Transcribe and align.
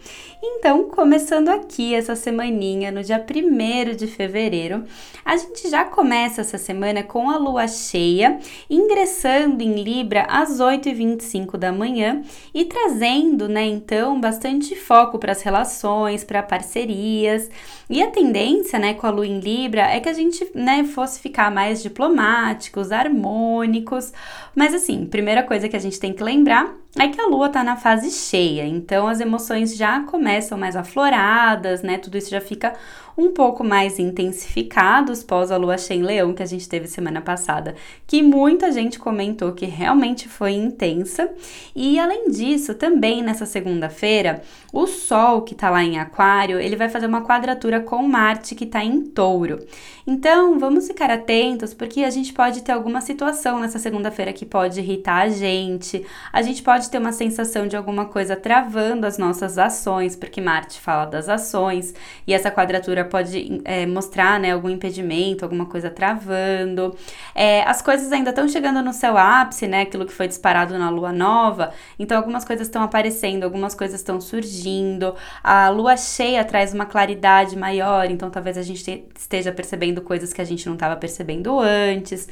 Então, 0.48 0.84
começando 0.84 1.50
aqui 1.50 1.96
essa 1.96 2.16
semaninha, 2.16 2.92
no 2.92 3.04
dia 3.04 3.18
1 3.18 3.96
de 3.96 4.06
fevereiro, 4.06 4.84
a 5.24 5.36
gente 5.36 5.68
já 5.68 5.84
começa 5.84 6.42
essa 6.42 6.60
semana 6.60 7.02
com 7.02 7.32
a 7.32 7.38
lua 7.38 7.68
cheia, 7.68 8.38
ingressando 8.70 9.64
em 9.64 9.82
Libra 9.82 10.22
às 10.30 10.60
8h25 10.60 11.58
da 11.58 11.72
manhã 11.72 12.22
e 12.54 12.64
trazendo, 12.66 13.50
né, 13.50 13.66
então, 13.66 14.22
bastante 14.22 14.76
foco 14.76 15.18
para 15.18 15.32
as 15.32 15.42
relações, 15.42 16.24
para 16.24 16.44
parcerias. 16.44 17.50
E 17.90 18.04
a 18.04 18.12
tendência, 18.12 18.78
né, 18.78 18.94
com 18.94 19.08
a 19.08 19.10
lua 19.10 19.26
em 19.26 19.40
Libra 19.40 19.82
é 19.82 20.00
que 20.00 20.10
a 20.10 20.14
gente, 20.14 20.48
né, 20.54 20.84
fosse 20.84 21.20
ficar 21.20 21.50
mais 21.50 21.82
diplomáticos, 21.82 22.92
harmônicos. 22.92 24.14
Mas 24.56 24.76
assim, 24.76 25.08
primeira 25.08 25.42
coisa 25.42 25.68
que 25.68 25.76
a 25.76 25.80
gente 25.80 26.00
tem 26.00 26.14
que 26.14 26.24
lembrar 26.24 26.85
é 26.98 27.10
que 27.10 27.20
a 27.20 27.28
lua 27.28 27.50
tá 27.50 27.64
na 27.64 27.76
fase 27.76 28.10
cheia, 28.10 28.66
então 28.66 29.08
as 29.08 29.20
emoções 29.20 29.76
já 29.76 30.02
começam 30.04 30.58
mais 30.58 30.76
afloradas, 30.76 31.82
né? 31.82 31.98
Tudo 31.98 32.18
isso 32.18 32.30
já 32.30 32.40
fica 32.40 32.74
um 33.18 33.32
pouco 33.32 33.64
mais 33.64 33.98
intensificados 33.98 35.24
pós 35.24 35.52
a 35.52 35.58
lua 35.58 35.78
cheia 35.78 35.98
em 35.98 36.04
leão 36.04 36.34
que 36.34 36.44
a 36.44 36.46
gente 36.46 36.68
teve 36.68 36.88
semana 36.88 37.22
passada, 37.22 37.76
que 38.06 38.22
muita 38.22 38.72
gente 38.72 39.00
comentou 39.00 39.54
que 39.54 39.66
realmente 39.66 40.28
foi 40.28 40.52
intensa. 40.52 41.30
E 41.76 41.98
além 41.98 42.30
disso, 42.30 42.74
também 42.76 43.24
nessa 43.24 43.46
segunda-feira, 43.46 44.42
o 44.72 44.86
sol 44.86 45.44
que 45.44 45.56
tá 45.56 45.70
lá 45.70 45.84
em 45.84 45.98
aquário, 45.98 46.60
ele 46.60 46.76
vai 46.76 46.90
fazer 46.90 47.08
uma 47.08 47.22
quadratura 47.22 47.80
com 47.80 48.04
Marte 48.04 48.54
que 48.54 48.66
tá 48.66 48.84
em 48.84 49.02
touro. 49.02 49.66
Então, 50.08 50.60
vamos 50.60 50.86
ficar 50.86 51.10
atentos 51.10 51.74
porque 51.74 52.04
a 52.04 52.10
gente 52.10 52.34
pode 52.34 52.62
ter 52.62 52.74
alguma 52.74 53.02
situação 53.02 53.60
nessa 53.60 53.80
segunda-feira 53.80 54.34
que 54.34 54.46
pode 54.46 54.80
irritar 54.80 55.24
a 55.24 55.30
gente. 55.30 56.06
A 56.32 56.42
gente 56.42 56.62
pode 56.62 56.85
ter 56.90 56.98
uma 56.98 57.12
sensação 57.12 57.68
de 57.68 57.76
alguma 57.76 58.06
coisa 58.06 58.36
travando 58.36 59.06
as 59.06 59.18
nossas 59.18 59.58
ações, 59.58 60.16
porque 60.16 60.42
Marte 60.42 60.80
fala 60.80 61.06
das 61.06 61.30
ações 61.30 61.94
e 62.28 62.34
essa 62.34 62.52
quadratura 62.52 63.06
pode 63.06 63.62
é, 63.66 63.86
mostrar 63.86 64.40
né, 64.40 64.52
algum 64.52 64.70
impedimento, 64.70 65.44
alguma 65.44 65.66
coisa 65.66 65.90
travando. 65.90 66.96
É, 67.34 67.64
as 67.64 67.82
coisas 67.82 68.12
ainda 68.12 68.30
estão 68.30 68.48
chegando 68.48 68.82
no 68.82 68.94
seu 68.94 69.18
ápice, 69.18 69.68
né? 69.68 69.82
Aquilo 69.82 70.06
que 70.06 70.14
foi 70.14 70.28
disparado 70.28 70.78
na 70.78 70.90
lua 70.90 71.12
nova. 71.12 71.74
Então, 72.00 72.18
algumas 72.18 72.46
coisas 72.46 72.68
estão 72.68 72.84
aparecendo, 72.84 73.44
algumas 73.44 73.76
coisas 73.76 74.00
estão 74.00 74.20
surgindo. 74.22 75.16
A 75.44 75.70
lua 75.70 75.98
cheia 75.98 76.44
traz 76.44 76.74
uma 76.74 76.86
claridade 76.86 77.58
maior, 77.58 78.10
então 78.10 78.30
talvez 78.30 78.58
a 78.58 78.62
gente 78.62 78.84
te, 78.84 79.06
esteja 79.18 79.52
percebendo 79.52 80.02
coisas 80.02 80.34
que 80.34 80.42
a 80.42 80.46
gente 80.46 80.66
não 80.66 80.74
estava 80.74 80.96
percebendo 80.96 81.60
antes. 81.60 82.28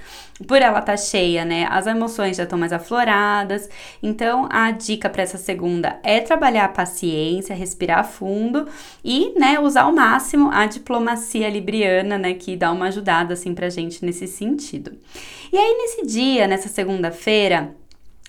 Por 0.48 0.62
ela 0.62 0.80
estar 0.80 0.94
tá 0.94 0.98
cheia, 0.98 1.46
né? 1.46 1.68
As 1.70 1.88
emoções 1.88 2.38
já 2.38 2.44
estão 2.44 2.58
mais 2.58 2.74
afloradas. 2.74 3.70
Então, 4.02 4.43
a 4.50 4.72
dica 4.72 5.10
para 5.10 5.24
essa 5.24 5.38
segunda 5.38 6.00
é 6.04 6.20
trabalhar 6.20 6.66
a 6.66 6.70
paciência, 6.70 7.56
respirar 7.56 8.08
fundo 8.08 8.68
e, 9.04 9.34
né, 9.38 9.60
usar 9.60 9.84
ao 9.84 9.92
máximo 9.92 10.50
a 10.52 10.66
diplomacia 10.66 11.50
libriana, 11.50 12.18
né, 12.18 12.34
que 12.34 12.56
dá 12.56 12.72
uma 12.72 12.88
ajudada 12.88 13.34
assim 13.34 13.54
pra 13.54 13.70
gente 13.70 14.04
nesse 14.06 14.28
sentido. 14.28 14.94
E 15.52 15.58
aí 15.58 15.78
nesse 15.78 16.06
dia, 16.06 16.48
nessa 16.48 16.70
segunda-feira, 16.70 17.76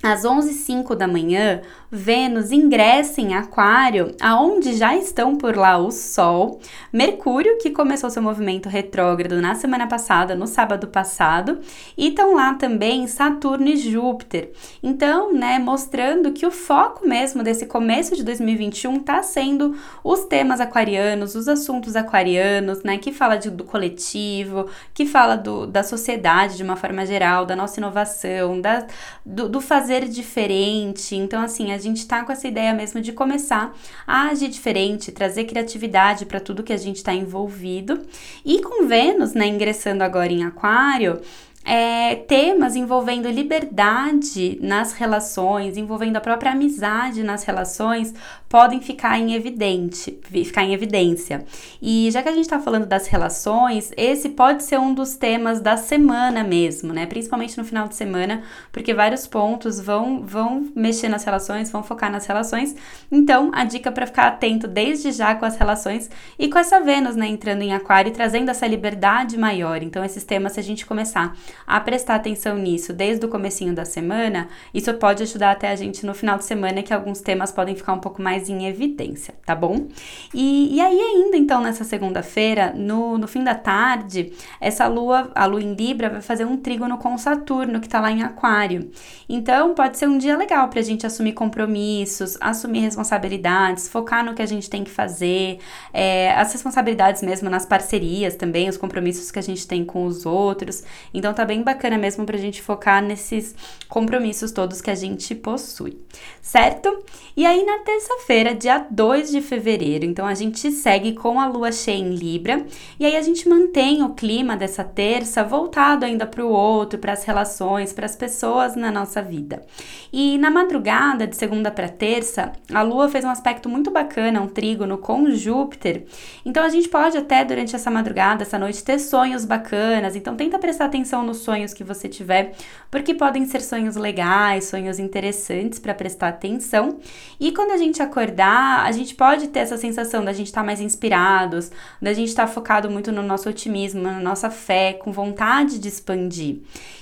às 0.03 0.25
11h05 0.25 0.95
da 0.95 1.09
manhã, 1.09 1.63
Vênus 1.94 2.50
ingressa 2.50 3.21
em 3.21 3.34
Aquário, 3.34 4.16
aonde 4.21 4.75
já 4.75 4.97
estão 4.97 5.37
por 5.37 5.56
lá 5.56 5.78
o 5.78 5.93
Sol, 5.93 6.59
Mercúrio, 6.93 7.56
que 7.59 7.71
começou 7.71 8.10
seu 8.10 8.21
movimento 8.21 8.69
retrógrado 8.69 9.41
na 9.41 9.55
semana 9.55 9.87
passada, 9.87 10.34
no 10.34 10.49
sábado 10.49 10.88
passado, 10.88 11.60
e 11.97 12.09
estão 12.09 12.34
lá 12.34 12.55
também 12.55 13.06
Saturno 13.06 13.69
e 13.69 13.77
Júpiter. 13.77 14.50
Então, 14.82 15.32
né, 15.32 15.60
mostrando 15.60 16.32
que 16.32 16.44
o 16.44 16.50
foco 16.50 17.06
mesmo 17.06 17.44
desse 17.44 17.65
começo 17.65 18.16
de 18.16 18.25
2021 18.25 18.97
está 18.97 19.22
sendo 19.22 19.76
os 20.03 20.25
temas 20.25 20.61
aquarianos, 20.61 21.37
os 21.37 21.47
assuntos 21.47 21.94
aquarianos, 21.94 22.82
né, 22.82 22.99
que 22.99 23.12
fala 23.12 23.37
de, 23.37 23.50
do 23.50 23.62
coletivo, 23.62 24.69
que 24.93 25.06
fala 25.06 25.37
do, 25.37 25.65
da 25.65 25.84
sociedade 25.84 26.56
de 26.56 26.65
uma 26.65 26.75
forma 26.75 27.06
geral, 27.06 27.47
da 27.47 27.55
nossa 27.55 27.78
inovação, 27.78 28.61
da, 28.61 28.84
do, 29.25 29.49
do 29.49 29.61
fazer 29.61 30.09
diferente. 30.09 31.15
Então, 31.15 31.41
assim, 31.41 31.71
a 31.71 31.84
gente 31.84 32.06
tá 32.06 32.25
com 32.25 32.33
essa 32.33 32.49
ideia 32.49 32.72
mesmo 32.75 33.00
de 33.00 33.12
começar 33.12 33.72
a 34.06 34.28
agir 34.28 34.49
diferente, 34.49 35.12
trazer 35.12 35.45
criatividade 35.45 36.27
para 36.27 36.41
tudo 36.41 36.62
que 36.62 36.72
a 36.72 36.77
gente 36.77 36.97
está 36.97 37.12
envolvido. 37.12 38.03
E 38.45 38.61
com 38.62 38.87
Vênus, 38.87 39.34
né, 39.34 39.47
ingressando 39.47 40.03
agora 40.03 40.33
em 40.33 40.44
Aquário, 40.44 41.21
é, 41.65 42.15
temas 42.15 42.77
envolvendo 42.77 43.29
liberdade 43.31 44.59
nas 44.61 44.93
relações, 44.93 45.77
envolvendo 45.77 46.17
a 46.17 46.21
própria 46.21 46.53
amizade 46.53 47.23
nas 47.23 47.45
relações, 47.45 48.13
podem 48.49 48.81
ficar 48.81 49.19
em 49.19 49.35
evidente, 49.35 50.17
ficar 50.23 50.63
em 50.63 50.75
evidência. 50.75 51.45
E 51.81 52.11
já 52.11 52.23
que 52.23 52.29
a 52.29 52.33
gente 52.33 52.45
está 52.45 52.61
falando 52.61 52.87
das 52.87 53.07
relações, 53.07 53.91
esse 53.97 54.29
pode 54.29 54.63
ser 54.63 54.79
um 54.79 54.93
dos 54.93 55.17
temas 55.17 55.61
da 55.61 55.77
semana 55.77 56.45
mesmo, 56.45 56.93
né? 56.93 57.07
Principalmente 57.07 57.57
no 57.57 57.65
final 57.65 57.89
de 57.89 57.97
semana, 57.97 58.43
porque 58.71 58.93
vários 58.93 59.27
pontos 59.27 59.81
vão 59.81 60.23
vão 60.23 60.69
mexer 60.75 61.09
nas 61.09 61.25
relações, 61.25 61.71
vão 61.71 61.83
focar 61.83 62.13
nas 62.13 62.27
relações. 62.27 62.77
Então, 63.11 63.51
a 63.55 63.65
dica 63.65 63.91
para 63.91 64.07
ficar 64.07 64.29
atento 64.29 64.69
desde 64.69 65.13
já 65.13 65.35
com 65.35 65.47
as 65.47 65.57
relações 65.57 66.11
e 66.39 66.49
com 66.49 66.59
essa 66.59 66.81
Vênus, 66.81 67.17
né, 67.17 67.27
entrando 67.27 67.63
em 67.63 67.73
Aquário 67.73 68.13
trazendo 68.13 68.51
essa 68.51 68.67
liberdade 68.67 69.39
maior. 69.39 69.83
Então, 69.83 70.05
esses 70.05 70.25
temas 70.25 70.53
se 70.53 70.61
a 70.61 70.63
gente 70.63 70.85
começar 70.85 71.35
a 71.67 71.81
prestar 71.81 72.17
atenção 72.17 72.57
nisso 72.57 72.93
desde 72.93 73.25
o 73.25 73.29
comecinho 73.29 73.75
da 73.75 73.85
semana, 73.85 74.49
isso 74.73 74.93
pode 74.95 75.23
ajudar 75.23 75.53
até 75.53 75.71
a 75.71 75.77
gente 75.77 76.05
no 76.05 76.15
final 76.15 76.39
de 76.39 76.45
semana 76.45 76.83
que 76.83 76.93
alguns 76.93 77.21
temas 77.21 77.53
podem 77.53 77.75
ficar 77.75 77.93
um 77.93 77.99
pouco 77.99 78.21
mais 78.21 78.49
em 78.49 78.67
evidência, 78.67 79.35
tá 79.45 79.55
bom? 79.55 79.87
E, 80.33 80.77
e 80.77 80.81
aí 80.81 80.99
ainda 80.99 81.37
então 81.37 81.61
nessa 81.61 81.85
segunda-feira, 81.85 82.73
no, 82.75 83.19
no 83.19 83.27
fim 83.27 83.43
da 83.43 83.55
tarde, 83.55 84.33
essa 84.61 84.87
lua, 84.87 85.31
a 85.35 85.47
lua 85.47 85.63
em 85.63 85.75
Libra 85.75 86.11
vai 86.11 86.21
fazer 86.21 86.45
um 86.45 86.57
trígono 86.57 86.99
com 86.99 87.17
Saturno 87.17 87.81
que 87.81 87.89
tá 87.89 88.01
lá 88.01 88.11
em 88.11 88.23
Aquário. 88.23 88.91
Então 89.29 89.75
pode 89.75 89.99
ser 89.99 90.09
um 90.09 90.19
dia 90.19 90.37
legal 90.37 90.69
pra 90.69 90.83
gente 90.83 91.07
assumir 91.07 91.33
compromissos, 91.33 92.37
assumir 92.41 92.81
responsabilidades, 92.81 93.89
focar 93.89 94.25
no 94.25 94.35
que 94.35 94.43
a 94.43 94.47
gente 94.47 94.69
tem 94.69 94.85
que 94.85 94.91
fazer, 94.91 95.59
é, 95.93 96.33
as 96.35 96.53
responsabilidades 96.53 97.23
mesmo 97.23 97.49
nas 97.49 97.67
parcerias 97.67 98.37
também, 98.37 98.69
os 98.69 98.77
compromissos 98.77 99.31
que 99.31 99.39
a 99.39 99.43
gente 99.43 99.67
tem 99.67 99.85
com 99.85 100.05
os 100.05 100.27
outros. 100.27 100.83
Então 101.12 101.33
tá 101.33 101.44
bem 101.44 101.62
bacana 101.62 101.99
mesmo 101.99 102.25
pra 102.25 102.38
gente 102.38 102.62
focar 102.62 103.02
nesses 103.02 103.55
compromissos 103.88 104.52
todos 104.52 104.81
que 104.81 104.91
a 104.91 104.94
gente 104.94 105.35
possui, 105.35 105.99
certo? 106.41 107.05
E 107.37 107.44
aí 107.44 107.64
na 107.64 107.79
terça-feira, 107.79 108.55
dia 108.55 108.87
2 108.91 109.31
de 109.31 109.41
fevereiro, 109.41 110.05
então 110.05 110.26
a 110.26 110.35
gente 110.35 110.70
segue 110.70 111.12
com 111.12 111.41
a 111.41 111.46
lua 111.46 111.73
cheia 111.73 111.99
em 111.99 112.14
Libra, 112.14 112.64
e 112.99 113.05
aí 113.05 113.17
a 113.17 113.23
gente 113.23 113.49
mantém 113.49 114.02
o 114.02 114.14
clima 114.14 114.56
dessa 114.56 114.85
terça 114.85 115.43
voltado 115.43 116.05
ainda 116.05 116.26
para 116.26 116.44
o 116.44 116.49
outro, 116.49 116.99
para 116.99 117.12
as 117.12 117.25
relações, 117.25 117.93
para 117.93 118.06
as 118.06 118.17
pessoas 118.17 118.76
na 118.76 118.90
nossa 118.90 119.20
vida. 119.20 119.64
E 120.12 120.38
na 120.38 120.50
madrugada 120.50 121.26
de 121.26 121.37
segunda 121.37 121.70
para 121.70 121.88
terça, 121.88 122.52
a 122.73 122.82
lua 122.82 123.08
fez 123.08 123.25
um 123.25 123.31
aspecto 123.31 123.69
muito 123.69 123.90
bacana, 123.90 124.40
um 124.40 124.49
trígono 124.49 124.99
com 124.99 125.31
Júpiter. 125.31 126.05
Então 126.44 126.62
a 126.62 126.69
gente 126.69 126.88
pode 126.88 127.17
até 127.17 127.44
durante 127.44 127.75
essa 127.75 127.90
madrugada, 127.90 128.43
essa 128.43 128.58
noite 128.58 128.85
ter 128.85 128.99
sonhos 128.99 129.44
bacanas, 129.44 130.14
então 130.14 130.37
tenta 130.37 130.58
prestar 130.58 130.85
atenção 130.85 131.25
no 131.25 131.34
nos 131.35 131.39
sonhos 131.39 131.75
que 131.75 131.83
você 131.83 132.09
tiver, 132.09 132.53
porque 132.91 133.13
podem 133.13 133.45
ser 133.45 133.61
sonhos 133.61 133.97
legais, 133.97 134.67
sonhos 134.67 134.99
interessantes 134.99 135.81
para 135.81 135.93
prestar 135.93 136.29
atenção. 136.29 136.99
E 137.41 137.51
quando 137.51 137.73
a 137.73 137.77
gente 137.77 138.01
acordar, 138.01 138.87
a 138.87 138.93
gente 138.93 139.15
pode 139.15 139.49
ter 139.49 139.61
essa 139.61 139.77
sensação 139.77 140.25
da 140.25 140.33
gente 140.33 140.47
estar 140.47 140.61
tá 140.61 140.67
mais 140.67 140.81
inspirados, 140.81 141.71
da 142.01 142.13
gente 142.13 142.29
estar 142.29 142.47
tá 142.47 142.53
focado 142.53 142.89
muito 142.89 143.11
no 143.11 143.23
nosso 143.23 143.49
otimismo, 143.49 144.01
na 144.01 144.21
nossa 144.21 144.49
fé, 144.49 144.93
com 144.93 145.11
vontade 145.11 145.79
de 145.79 145.89
expandir. 145.89 146.61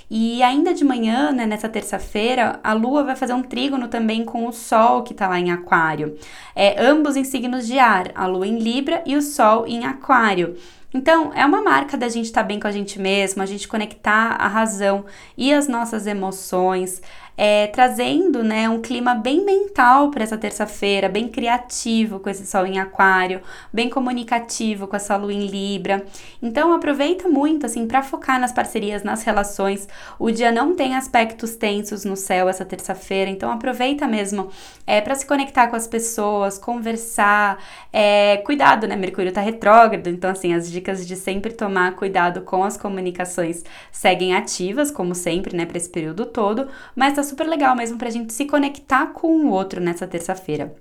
E 0.09 0.43
ainda 0.43 0.73
de 0.73 0.83
manhã, 0.83 1.31
né, 1.31 1.45
nessa 1.45 1.69
terça-feira, 1.69 2.59
a 2.63 2.73
Lua 2.73 3.03
vai 3.03 3.15
fazer 3.15 3.33
um 3.33 3.41
trígono 3.41 3.87
também 3.87 4.25
com 4.25 4.47
o 4.47 4.51
Sol 4.51 5.03
que 5.03 5.13
está 5.13 5.27
lá 5.27 5.39
em 5.39 5.51
Aquário. 5.51 6.17
É, 6.55 6.79
ambos 6.83 7.15
em 7.15 7.23
signos 7.23 7.65
de 7.65 7.79
ar, 7.79 8.11
a 8.13 8.25
Lua 8.27 8.45
em 8.45 8.59
Libra 8.59 9.01
e 9.05 9.15
o 9.15 9.21
Sol 9.21 9.65
em 9.65 9.85
Aquário. 9.85 10.55
Então, 10.93 11.33
é 11.33 11.43
uma 11.45 11.61
marca 11.61 11.97
da 11.97 12.07
gente 12.07 12.25
estar 12.25 12.41
tá 12.41 12.47
bem 12.47 12.59
com 12.59 12.67
a 12.67 12.71
gente 12.71 12.99
mesmo, 12.99 13.41
a 13.41 13.45
gente 13.45 13.67
conectar 13.67 14.35
a 14.39 14.47
razão 14.47 15.05
e 15.35 15.51
as 15.51 15.67
nossas 15.67 16.05
emoções, 16.05 17.01
é, 17.37 17.67
trazendo 17.67 18.43
né, 18.43 18.69
um 18.69 18.81
clima 18.81 19.15
bem 19.15 19.43
mental 19.43 20.11
para 20.11 20.23
essa 20.23 20.37
terça-feira, 20.37 21.09
bem 21.09 21.27
criativo 21.27 22.19
com 22.19 22.29
esse 22.29 22.45
sol 22.45 22.65
em 22.65 22.79
aquário, 22.79 23.41
bem 23.71 23.89
comunicativo 23.89 24.87
com 24.87 24.95
essa 24.95 25.15
lua 25.15 25.33
em 25.33 25.47
Libra. 25.47 26.05
Então 26.41 26.73
aproveita 26.73 27.27
muito 27.27 27.65
assim 27.65 27.87
para 27.87 28.03
focar 28.03 28.39
nas 28.39 28.51
parcerias, 28.51 29.03
nas 29.03 29.23
relações. 29.23 29.87
O 30.19 30.29
dia 30.29 30.51
não 30.51 30.75
tem 30.75 30.95
aspectos 30.95 31.55
tensos 31.55 32.05
no 32.05 32.15
céu 32.15 32.47
essa 32.47 32.63
terça-feira, 32.63 33.29
então 33.29 33.51
aproveita 33.51 34.07
mesmo 34.07 34.49
é, 34.85 35.01
para 35.01 35.15
se 35.15 35.25
conectar 35.25 35.67
com 35.67 35.75
as 35.75 35.87
pessoas, 35.87 36.57
conversar. 36.57 37.57
É, 37.91 38.37
cuidado, 38.37 38.87
né? 38.87 38.95
Mercúrio 38.95 39.29
está 39.29 39.41
retrógrado, 39.41 40.07
então 40.07 40.29
assim 40.29 40.53
as 40.53 40.69
dicas 40.71 41.05
de 41.05 41.15
sempre 41.15 41.53
tomar 41.53 41.95
cuidado 41.95 42.41
com 42.41 42.63
as 42.63 42.77
comunicações 42.77 43.63
seguem 43.91 44.35
ativas, 44.35 44.91
como 44.91 45.15
sempre, 45.15 45.55
né, 45.55 45.65
para 45.65 45.77
esse 45.77 45.89
período 45.89 46.25
todo, 46.25 46.67
mas 46.95 47.13
tá 47.13 47.22
super 47.23 47.47
legal 47.47 47.75
mesmo 47.75 47.97
pra 47.97 48.09
gente 48.09 48.33
se 48.33 48.45
conectar 48.45 49.07
com 49.07 49.45
o 49.45 49.49
outro 49.49 49.81
nessa 49.81 50.07
terça-feira. 50.07 50.75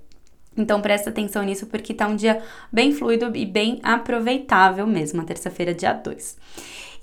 Então 0.57 0.81
presta 0.83 1.11
atenção 1.11 1.43
nisso 1.43 1.67
porque 1.67 1.95
tá 1.95 2.07
um 2.07 2.17
dia 2.17 2.43
bem 2.71 2.93
fluido 2.93 3.35
e 3.35 3.47
bem 3.47 3.81
aproveitável 3.83 4.87
mesmo, 4.87 5.21
a 5.23 5.25
terça-feira, 5.25 5.75
dia 5.75 5.93
2. 5.93 6.37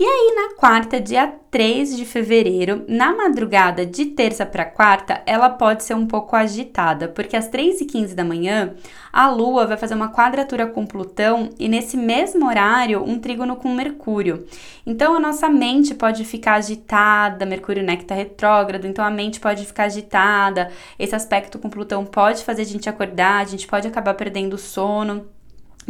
E 0.02 0.06
aí, 0.06 0.34
na 0.34 0.56
quarta, 0.56 0.98
dia 0.98 1.28
3 1.52 1.98
de 1.98 2.06
fevereiro, 2.06 2.86
na 2.88 3.14
madrugada 3.14 3.86
de 3.86 4.06
terça 4.06 4.46
para 4.46 4.64
quarta, 4.64 5.22
ela 5.26 5.50
pode 5.50 5.84
ser 5.84 5.94
um 5.94 6.08
pouco 6.08 6.38
agitada, 6.38 7.10
porque 7.10 7.36
às 7.36 7.50
3 7.50 7.82
e 7.82 7.86
15 7.86 8.16
da 8.16 8.24
manhã, 8.24 8.76
a 9.12 9.30
Lua 9.30 9.68
vai 9.68 9.76
fazer 9.76 9.96
uma 9.96 10.10
quadratura 10.10 10.68
com 10.68 10.86
Plutão 10.86 11.50
e 11.60 11.68
nesse 11.68 11.98
mesmo 11.98 12.48
horário, 12.48 13.04
um 13.04 13.20
trígono 13.20 13.58
com 13.58 13.76
Mercúrio. 13.76 14.48
Então, 14.86 15.18
a 15.18 15.20
nossa 15.20 15.50
mente 15.50 15.94
pode 15.94 16.24
ficar 16.24 16.54
agitada, 16.54 17.46
Mercúrio 17.46 17.84
né, 17.84 17.98
que 17.98 18.06
tá 18.06 18.16
retrógrado, 18.16 18.88
então 18.88 19.04
a 19.04 19.12
mente 19.12 19.38
pode 19.42 19.66
ficar 19.66 19.84
agitada, 19.84 20.72
esse 20.98 21.14
aspecto 21.14 21.60
com 21.60 21.70
Plutão 21.70 22.06
pode 22.06 22.46
fazer 22.46 22.62
a 22.62 22.66
gente 22.66 22.88
acordar, 22.88 23.42
a 23.42 23.46
gente 23.46 23.68
pode 23.68 23.86
acabar 23.86 24.14
perdendo 24.14 24.54
o 24.54 24.58
sono. 24.58 25.28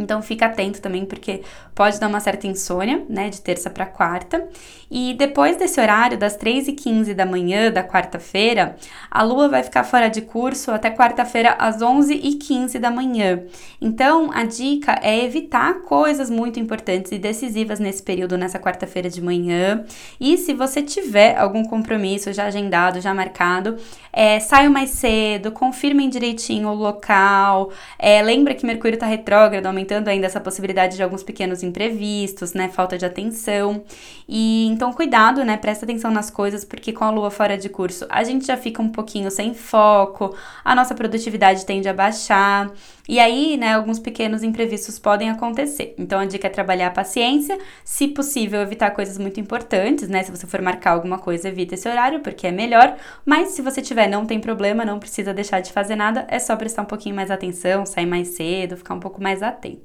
Então 0.00 0.22
fica 0.22 0.46
atento 0.46 0.80
também, 0.80 1.04
porque 1.04 1.42
pode 1.74 2.00
dar 2.00 2.08
uma 2.08 2.20
certa 2.20 2.46
insônia, 2.46 3.04
né, 3.08 3.28
de 3.28 3.40
terça 3.40 3.68
para 3.68 3.84
quarta. 3.86 4.48
E 4.90 5.14
depois 5.14 5.56
desse 5.56 5.80
horário, 5.80 6.18
das 6.18 6.36
3 6.36 6.68
e 6.68 6.72
15 6.72 7.14
da 7.14 7.24
manhã 7.24 7.70
da 7.70 7.84
quarta-feira, 7.84 8.76
a 9.08 9.22
lua 9.22 9.48
vai 9.48 9.62
ficar 9.62 9.84
fora 9.84 10.08
de 10.08 10.22
curso 10.22 10.72
até 10.72 10.90
quarta-feira 10.90 11.54
às 11.58 11.80
11 11.80 12.14
e 12.14 12.34
15 12.34 12.78
da 12.78 12.90
manhã. 12.90 13.42
Então 13.80 14.30
a 14.32 14.42
dica 14.44 14.98
é 15.02 15.24
evitar 15.24 15.82
coisas 15.82 16.28
muito 16.28 16.58
importantes 16.58 17.12
e 17.12 17.18
decisivas 17.18 17.78
nesse 17.78 18.02
período, 18.02 18.36
nessa 18.36 18.58
quarta-feira 18.58 19.08
de 19.08 19.22
manhã. 19.22 19.84
E 20.18 20.36
se 20.36 20.54
você 20.54 20.82
tiver 20.82 21.36
algum 21.36 21.64
compromisso 21.64 22.32
já 22.32 22.46
agendado, 22.46 23.00
já 23.00 23.14
marcado, 23.14 23.76
é, 24.12 24.40
saiam 24.40 24.72
mais 24.72 24.90
cedo, 24.90 25.52
confirmem 25.52 26.08
direitinho 26.08 26.68
o 26.68 26.74
local. 26.74 27.70
É, 27.98 28.20
lembra 28.22 28.54
que 28.54 28.66
Mercúrio 28.66 28.94
está 28.94 29.06
retrógrado, 29.06 29.66
aumentando 29.66 29.89
ainda 29.94 30.26
essa 30.26 30.40
possibilidade 30.40 30.96
de 30.96 31.02
alguns 31.02 31.22
pequenos 31.22 31.62
imprevistos, 31.62 32.52
né? 32.52 32.68
Falta 32.68 32.96
de 32.96 33.04
atenção. 33.04 33.82
E 34.28 34.66
então, 34.66 34.92
cuidado, 34.92 35.44
né? 35.44 35.56
Presta 35.56 35.84
atenção 35.84 36.10
nas 36.10 36.30
coisas, 36.30 36.64
porque 36.64 36.92
com 36.92 37.04
a 37.04 37.10
lua 37.10 37.30
fora 37.30 37.56
de 37.56 37.68
curso, 37.68 38.06
a 38.08 38.22
gente 38.22 38.46
já 38.46 38.56
fica 38.56 38.80
um 38.82 38.88
pouquinho 38.88 39.30
sem 39.30 39.54
foco, 39.54 40.36
a 40.64 40.74
nossa 40.74 40.94
produtividade 40.94 41.64
tende 41.66 41.88
a 41.88 41.94
baixar. 41.94 42.70
E 43.10 43.18
aí, 43.18 43.56
né, 43.56 43.74
alguns 43.74 43.98
pequenos 43.98 44.44
imprevistos 44.44 44.96
podem 44.96 45.30
acontecer. 45.30 45.96
Então, 45.98 46.20
a 46.20 46.24
dica 46.24 46.46
é 46.46 46.50
trabalhar 46.50 46.86
a 46.86 46.90
paciência, 46.92 47.58
se 47.84 48.06
possível, 48.06 48.60
evitar 48.60 48.92
coisas 48.92 49.18
muito 49.18 49.40
importantes, 49.40 50.08
né? 50.08 50.22
Se 50.22 50.30
você 50.30 50.46
for 50.46 50.62
marcar 50.62 50.92
alguma 50.92 51.18
coisa, 51.18 51.48
evita 51.48 51.74
esse 51.74 51.88
horário, 51.88 52.20
porque 52.20 52.46
é 52.46 52.52
melhor. 52.52 52.96
Mas 53.24 53.48
se 53.48 53.62
você 53.62 53.82
tiver, 53.82 54.06
não 54.06 54.24
tem 54.26 54.38
problema, 54.38 54.84
não 54.84 55.00
precisa 55.00 55.34
deixar 55.34 55.58
de 55.58 55.72
fazer 55.72 55.96
nada, 55.96 56.24
é 56.28 56.38
só 56.38 56.54
prestar 56.54 56.82
um 56.82 56.86
pouquinho 56.86 57.16
mais 57.16 57.32
atenção, 57.32 57.84
sair 57.84 58.06
mais 58.06 58.28
cedo, 58.28 58.76
ficar 58.76 58.94
um 58.94 59.00
pouco 59.00 59.20
mais 59.20 59.42
atento. 59.42 59.79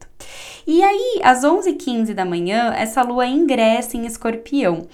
E 0.68 0.82
aí, 0.84 1.20
às 1.24 1.44
11h15 1.44 2.14
da 2.14 2.26
manhã, 2.26 2.74
essa 2.76 3.04
lua 3.04 3.28
ingressa 3.28 3.98
em 3.98 4.06
escorpião. 4.06 4.88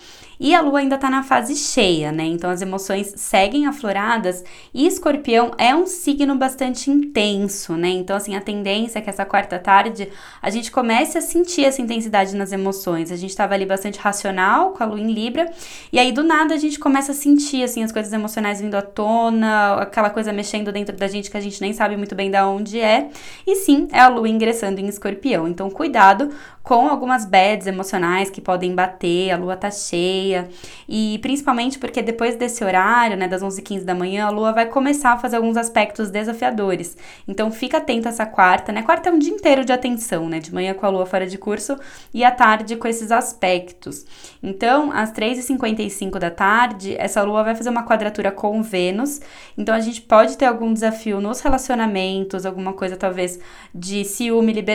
E 0.44 0.56
a 0.56 0.62
lua 0.62 0.80
ainda 0.80 0.96
está 0.96 1.08
na 1.08 1.22
fase 1.22 1.56
cheia, 1.56 2.12
né? 2.12 2.24
Então 2.24 2.50
as 2.50 2.64
emoções 2.64 3.14
seguem 3.16 3.68
afloradas 3.68 4.44
e 4.74 4.88
escorpião 4.88 5.52
é 5.56 5.76
um 5.76 5.86
signo 5.86 6.36
bastante 6.36 6.90
intenso, 6.90 7.74
né? 7.74 7.90
Então, 7.90 8.18
assim, 8.18 8.36
a 8.36 8.42
tendência 8.42 8.98
é 8.98 9.04
que 9.04 9.10
essa 9.12 9.24
quarta 9.24 9.60
tarde 9.60 10.10
a 10.42 10.50
gente 10.50 10.72
comece 10.72 11.16
a 11.16 11.22
sentir 11.22 11.66
essa 11.66 11.80
intensidade 11.80 12.36
nas 12.36 12.52
emoções. 12.52 13.12
A 13.12 13.16
gente 13.16 13.30
estava 13.30 13.54
ali 13.54 13.68
bastante 13.68 14.00
racional 14.00 14.72
com 14.72 14.82
a 14.82 14.88
lua 14.88 15.00
em 15.00 15.14
Libra, 15.14 15.48
e 15.94 16.00
aí 16.00 16.12
do 16.12 16.24
nada 16.24 16.56
a 16.56 16.58
gente 16.58 16.80
começa 16.80 17.12
a 17.12 17.16
sentir, 17.16 17.64
assim, 17.64 17.84
as 17.84 17.92
coisas 17.92 18.12
emocionais 18.12 18.60
vindo 18.60 18.74
à 18.74 18.82
tona, 18.82 19.76
aquela 19.76 20.10
coisa 20.10 20.34
mexendo 20.34 20.72
dentro 20.72 20.98
da 20.98 21.08
gente 21.08 21.30
que 21.30 21.38
a 21.38 21.42
gente 21.42 21.62
nem 21.62 21.72
sabe 21.72 21.96
muito 21.96 22.16
bem 22.16 22.32
da 22.32 22.50
onde 22.50 22.80
é. 22.80 23.10
E 23.46 23.58
sim, 23.58 23.88
é 23.92 24.00
a 24.00 24.08
lua 24.08 24.28
ingressando 24.28 24.81
em 24.82 24.88
escorpião. 24.88 25.48
Então, 25.48 25.70
cuidado 25.70 26.30
com 26.64 26.88
algumas 26.88 27.26
bads 27.26 27.68
emocionais 27.68 28.30
que 28.30 28.40
podem 28.40 28.76
bater, 28.76 29.32
a 29.32 29.38
lua 29.38 29.56
tá 29.56 29.72
cheia, 29.72 30.48
e 30.88 31.20
principalmente 31.22 31.80
porque 31.80 32.02
depois 32.02 32.36
desse 32.36 32.64
horário, 32.64 33.18
né, 33.18 33.28
das 33.28 33.42
11h15 33.42 33.84
da 33.84 33.96
manhã, 33.96 34.26
a 34.26 34.30
lua 34.30 34.52
vai 34.52 34.68
começar 34.68 35.14
a 35.14 35.18
fazer 35.18 35.38
alguns 35.38 35.58
aspectos 35.58 36.12
desafiadores. 36.12 36.98
Então 37.28 37.52
fica 37.52 37.78
atento 37.78 38.08
essa 38.08 38.26
quarta, 38.26 38.72
né? 38.72 38.84
Quarta 38.84 39.10
é 39.10 39.12
um 39.12 39.20
dia 39.20 39.34
inteiro 39.34 39.66
de 39.66 39.74
atenção, 39.74 40.30
né? 40.30 40.40
De 40.40 40.54
manhã 40.54 40.74
com 40.74 40.86
a 40.86 40.90
lua 40.90 41.06
fora 41.06 41.26
de 41.26 41.38
curso 41.38 41.78
e 42.14 42.24
à 42.24 42.32
tarde 42.32 42.76
com 42.76 42.88
esses 42.88 43.12
aspectos. 43.12 44.06
Então, 44.44 44.92
às 44.92 45.12
3h55 45.12 46.20
da 46.20 46.32
tarde, 46.32 46.96
essa 46.98 47.22
lua 47.24 47.44
vai 47.44 47.56
fazer 47.56 47.70
uma 47.70 47.84
quadratura 47.84 48.32
com 48.32 48.62
Vênus. 48.62 49.20
Então 49.58 49.74
a 49.74 49.80
gente 49.80 50.02
pode 50.02 50.38
ter 50.38 50.46
algum 50.46 50.74
desafio 50.74 51.20
nos 51.20 51.42
relacionamentos, 51.42 52.46
alguma 52.46 52.74
coisa 52.74 52.96
talvez 52.96 53.40
de 53.74 54.04
ciúme, 54.06 54.54
liberdade, 54.54 54.71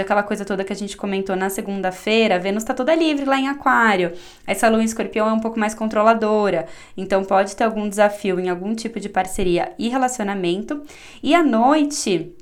aquela 0.00 0.22
coisa 0.22 0.44
toda 0.44 0.64
que 0.64 0.72
a 0.72 0.76
gente 0.76 0.96
comentou 0.96 1.18
comentou 1.28 1.36
na 1.36 1.50
segunda-feira, 1.50 2.38
Vênus 2.38 2.62
está 2.62 2.74
toda 2.74 2.94
livre 2.94 3.24
lá 3.24 3.38
em 3.38 3.48
Aquário. 3.48 4.12
Essa 4.46 4.68
lua 4.68 4.82
em 4.82 4.84
escorpião 4.84 5.28
é 5.28 5.32
um 5.32 5.40
pouco 5.40 5.58
mais 5.58 5.74
controladora, 5.74 6.66
então 6.96 7.24
pode 7.24 7.54
ter 7.56 7.64
algum 7.64 7.88
desafio 7.88 8.38
em 8.38 8.48
algum 8.48 8.74
tipo 8.74 9.00
de 9.00 9.08
parceria 9.08 9.72
e 9.78 9.88
relacionamento. 9.88 10.82
E 11.22 11.34
à 11.34 11.42
noite 11.42 12.34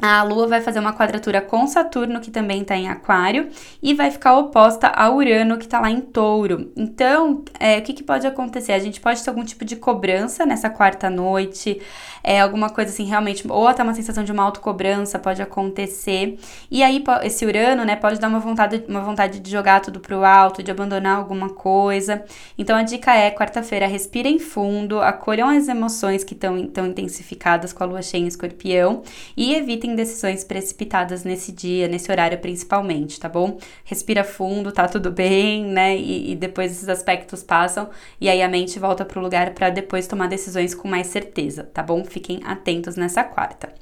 a 0.00 0.22
Lua 0.24 0.48
vai 0.48 0.60
fazer 0.60 0.80
uma 0.80 0.92
quadratura 0.92 1.40
com 1.40 1.66
Saturno, 1.66 2.20
que 2.20 2.30
também 2.30 2.62
está 2.62 2.76
em 2.76 2.88
Aquário, 2.88 3.48
e 3.80 3.94
vai 3.94 4.10
ficar 4.10 4.36
oposta 4.36 4.88
a 4.88 5.08
Urano, 5.10 5.56
que 5.56 5.64
está 5.64 5.80
lá 5.80 5.88
em 5.90 6.00
Touro. 6.00 6.72
Então, 6.76 7.44
é, 7.60 7.78
o 7.78 7.82
que, 7.82 7.92
que, 7.92 8.02
pode 8.02 8.26
acontecer? 8.26 8.72
A 8.72 8.78
gente 8.78 9.00
pode 9.00 9.22
ter 9.22 9.30
algum 9.30 9.44
tipo 9.44 9.64
de 9.64 9.76
cobrança 9.76 10.44
nessa 10.44 10.68
quarta 10.68 11.08
noite, 11.08 11.80
é, 12.24 12.40
alguma 12.40 12.70
coisa 12.70 12.90
assim, 12.90 13.04
realmente, 13.04 13.44
ou 13.48 13.68
até 13.68 13.82
uma 13.82 13.94
sensação 13.94 14.24
de 14.24 14.32
uma 14.32 14.42
autocobrança 14.42 15.18
pode 15.18 15.40
acontecer. 15.40 16.38
E 16.70 16.82
aí, 16.82 17.02
esse 17.22 17.46
Urano, 17.46 17.84
né, 17.84 17.94
pode 17.94 18.18
dar 18.18 18.28
uma 18.28 18.40
vontade, 18.40 18.84
uma 18.88 19.00
vontade 19.00 19.38
de 19.38 19.50
jogar 19.50 19.80
tudo 19.80 20.00
pro 20.00 20.24
alto, 20.24 20.62
de 20.62 20.72
abandonar 20.72 21.18
alguma 21.18 21.50
coisa. 21.50 22.24
Então, 22.58 22.76
a 22.76 22.82
dica 22.82 23.14
é: 23.14 23.30
quarta-feira, 23.30 23.86
respirem 23.86 24.40
fundo, 24.40 25.00
acolham 25.00 25.48
as 25.48 25.68
emoções 25.68 26.24
que 26.24 26.34
estão 26.34 26.58
intensificadas 26.58 27.72
com 27.72 27.84
a 27.84 27.86
lua 27.86 28.02
cheia 28.02 28.22
em 28.22 28.26
escorpião 28.26 29.02
e 29.36 29.54
evitem 29.54 29.83
evitem 29.84 29.94
decisões 29.94 30.42
precipitadas 30.42 31.24
nesse 31.24 31.52
dia, 31.52 31.86
nesse 31.86 32.10
horário 32.10 32.38
principalmente, 32.38 33.20
tá 33.20 33.28
bom? 33.28 33.58
Respira 33.84 34.24
fundo, 34.24 34.72
tá 34.72 34.88
tudo 34.88 35.10
bem, 35.10 35.64
né? 35.64 35.96
E, 35.96 36.32
e 36.32 36.34
depois 36.34 36.72
esses 36.72 36.88
aspectos 36.88 37.42
passam 37.42 37.90
e 38.20 38.28
aí 38.28 38.42
a 38.42 38.48
mente 38.48 38.78
volta 38.78 39.04
pro 39.04 39.20
lugar 39.20 39.50
para 39.50 39.68
depois 39.68 40.06
tomar 40.06 40.28
decisões 40.28 40.74
com 40.74 40.88
mais 40.88 41.08
certeza, 41.08 41.64
tá 41.64 41.82
bom? 41.82 42.02
Fiquem 42.04 42.40
atentos 42.44 42.96
nessa 42.96 43.22
quarta. 43.22 43.72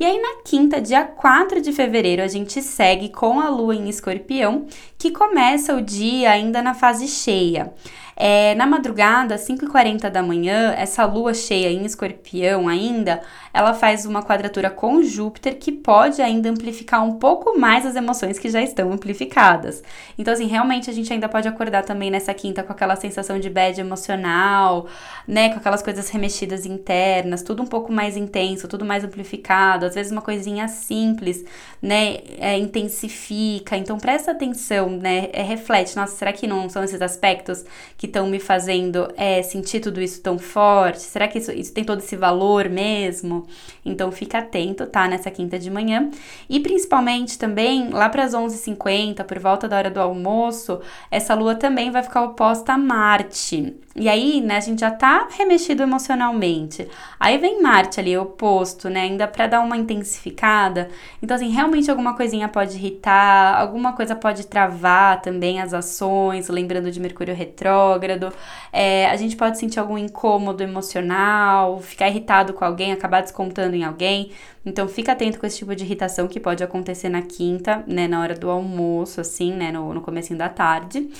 E 0.00 0.04
aí, 0.04 0.18
na 0.18 0.42
quinta, 0.44 0.80
dia 0.80 1.04
4 1.04 1.60
de 1.60 1.72
fevereiro, 1.72 2.22
a 2.22 2.26
gente 2.26 2.60
segue 2.60 3.10
com 3.10 3.38
a 3.38 3.48
lua 3.48 3.76
em 3.76 3.88
escorpião, 3.88 4.66
que 4.98 5.10
começa 5.12 5.76
o 5.76 5.82
dia 5.82 6.30
ainda 6.30 6.60
na 6.62 6.74
fase 6.74 7.06
cheia. 7.06 7.72
É, 8.14 8.54
na 8.54 8.66
madrugada, 8.66 9.36
5h40 9.36 10.10
da 10.10 10.22
manhã, 10.22 10.74
essa 10.76 11.04
lua 11.04 11.32
cheia 11.32 11.70
em 11.70 11.84
escorpião 11.84 12.68
ainda, 12.68 13.22
ela 13.54 13.74
faz 13.74 14.04
uma 14.06 14.22
quadratura 14.22 14.70
com 14.70 15.02
Júpiter 15.02 15.58
que 15.58 15.72
pode 15.72 16.20
ainda 16.22 16.50
amplificar 16.50 17.04
um 17.04 17.12
pouco 17.18 17.58
mais 17.58 17.84
as 17.86 17.96
emoções 17.96 18.38
que 18.38 18.48
já 18.48 18.62
estão 18.62 18.92
amplificadas. 18.92 19.82
Então, 20.18 20.32
assim, 20.32 20.46
realmente 20.46 20.90
a 20.90 20.92
gente 20.92 21.12
ainda 21.12 21.28
pode 21.28 21.48
acordar 21.48 21.84
também 21.84 22.10
nessa 22.10 22.32
quinta 22.34 22.62
com 22.62 22.72
aquela 22.72 22.96
sensação 22.96 23.38
de 23.38 23.48
bad 23.50 23.80
emocional, 23.80 24.86
né? 25.26 25.50
Com 25.50 25.56
aquelas 25.56 25.82
coisas 25.82 26.08
remexidas 26.08 26.66
internas, 26.66 27.42
tudo 27.42 27.62
um 27.62 27.66
pouco 27.66 27.92
mais 27.92 28.16
intenso, 28.16 28.68
tudo 28.68 28.84
mais 28.84 29.04
amplificado. 29.04 29.86
Às 29.86 29.94
vezes 29.94 30.12
uma 30.12 30.22
coisinha 30.22 30.68
simples, 30.68 31.44
né? 31.80 32.18
É, 32.38 32.58
intensifica. 32.58 33.76
Então, 33.76 33.98
presta 33.98 34.32
atenção, 34.32 34.90
né? 34.90 35.28
É, 35.32 35.42
reflete. 35.42 35.96
Nossa, 35.96 36.16
será 36.16 36.32
que 36.32 36.46
não 36.46 36.68
são 36.68 36.82
esses 36.84 37.00
aspectos 37.02 37.64
que 38.02 38.06
estão 38.06 38.26
me 38.26 38.40
fazendo 38.40 39.06
é, 39.16 39.44
sentir 39.44 39.78
tudo 39.78 40.00
isso 40.00 40.20
tão 40.20 40.36
forte? 40.36 41.02
Será 41.02 41.28
que 41.28 41.38
isso, 41.38 41.52
isso 41.52 41.72
tem 41.72 41.84
todo 41.84 42.00
esse 42.00 42.16
valor 42.16 42.68
mesmo? 42.68 43.46
Então 43.84 44.10
fica 44.10 44.38
atento, 44.38 44.86
tá? 44.86 45.06
Nessa 45.06 45.30
quinta 45.30 45.56
de 45.56 45.70
manhã. 45.70 46.10
E 46.50 46.58
principalmente 46.58 47.38
também, 47.38 47.90
lá 47.90 48.08
para 48.08 48.24
as 48.24 48.32
11h50, 48.32 49.22
por 49.22 49.38
volta 49.38 49.68
da 49.68 49.76
hora 49.76 49.88
do 49.88 50.00
almoço, 50.00 50.80
essa 51.12 51.32
lua 51.36 51.54
também 51.54 51.92
vai 51.92 52.02
ficar 52.02 52.24
oposta 52.24 52.72
a 52.72 52.78
Marte. 52.78 53.72
E 53.94 54.08
aí, 54.08 54.40
né, 54.40 54.56
a 54.56 54.60
gente 54.60 54.80
já 54.80 54.90
tá 54.90 55.28
remexido 55.30 55.82
emocionalmente. 55.82 56.88
Aí 57.20 57.36
vem 57.36 57.60
Marte 57.60 58.00
ali, 58.00 58.16
oposto, 58.16 58.88
né, 58.88 59.02
ainda 59.02 59.28
para 59.28 59.46
dar 59.46 59.60
uma 59.60 59.76
intensificada. 59.76 60.88
Então, 61.22 61.34
assim, 61.34 61.48
realmente 61.50 61.90
alguma 61.90 62.16
coisinha 62.16 62.48
pode 62.48 62.76
irritar, 62.76 63.60
alguma 63.60 63.92
coisa 63.92 64.16
pode 64.16 64.46
travar 64.46 65.20
também 65.20 65.60
as 65.60 65.74
ações, 65.74 66.48
lembrando 66.48 66.90
de 66.90 66.98
Mercúrio 67.00 67.34
retrógrado. 67.34 68.32
É, 68.72 69.06
a 69.10 69.16
gente 69.16 69.36
pode 69.36 69.58
sentir 69.58 69.78
algum 69.78 69.98
incômodo 69.98 70.62
emocional, 70.62 71.78
ficar 71.80 72.08
irritado 72.08 72.54
com 72.54 72.64
alguém, 72.64 72.92
acabar 72.92 73.20
descontando 73.20 73.76
em 73.76 73.84
alguém. 73.84 74.30
Então 74.64 74.86
fica 74.86 75.12
atento 75.12 75.40
com 75.40 75.46
esse 75.46 75.58
tipo 75.58 75.74
de 75.74 75.84
irritação 75.84 76.28
que 76.28 76.38
pode 76.38 76.62
acontecer 76.62 77.08
na 77.08 77.22
quinta, 77.22 77.82
né, 77.86 78.06
na 78.06 78.20
hora 78.20 78.34
do 78.34 78.48
almoço, 78.48 79.20
assim, 79.20 79.52
né, 79.52 79.72
no, 79.72 79.92
no 79.92 80.00
comecinho 80.00 80.38
da 80.38 80.48
tarde. 80.48 81.10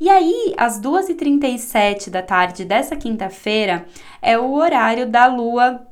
E 0.00 0.08
aí, 0.08 0.54
às 0.56 0.80
2h37 0.80 2.10
tarde 2.22 2.64
dessa 2.64 2.96
quinta-feira, 2.96 3.84
é 4.22 4.38
o 4.38 4.52
horário 4.52 5.06
da 5.06 5.26
lua 5.26 5.86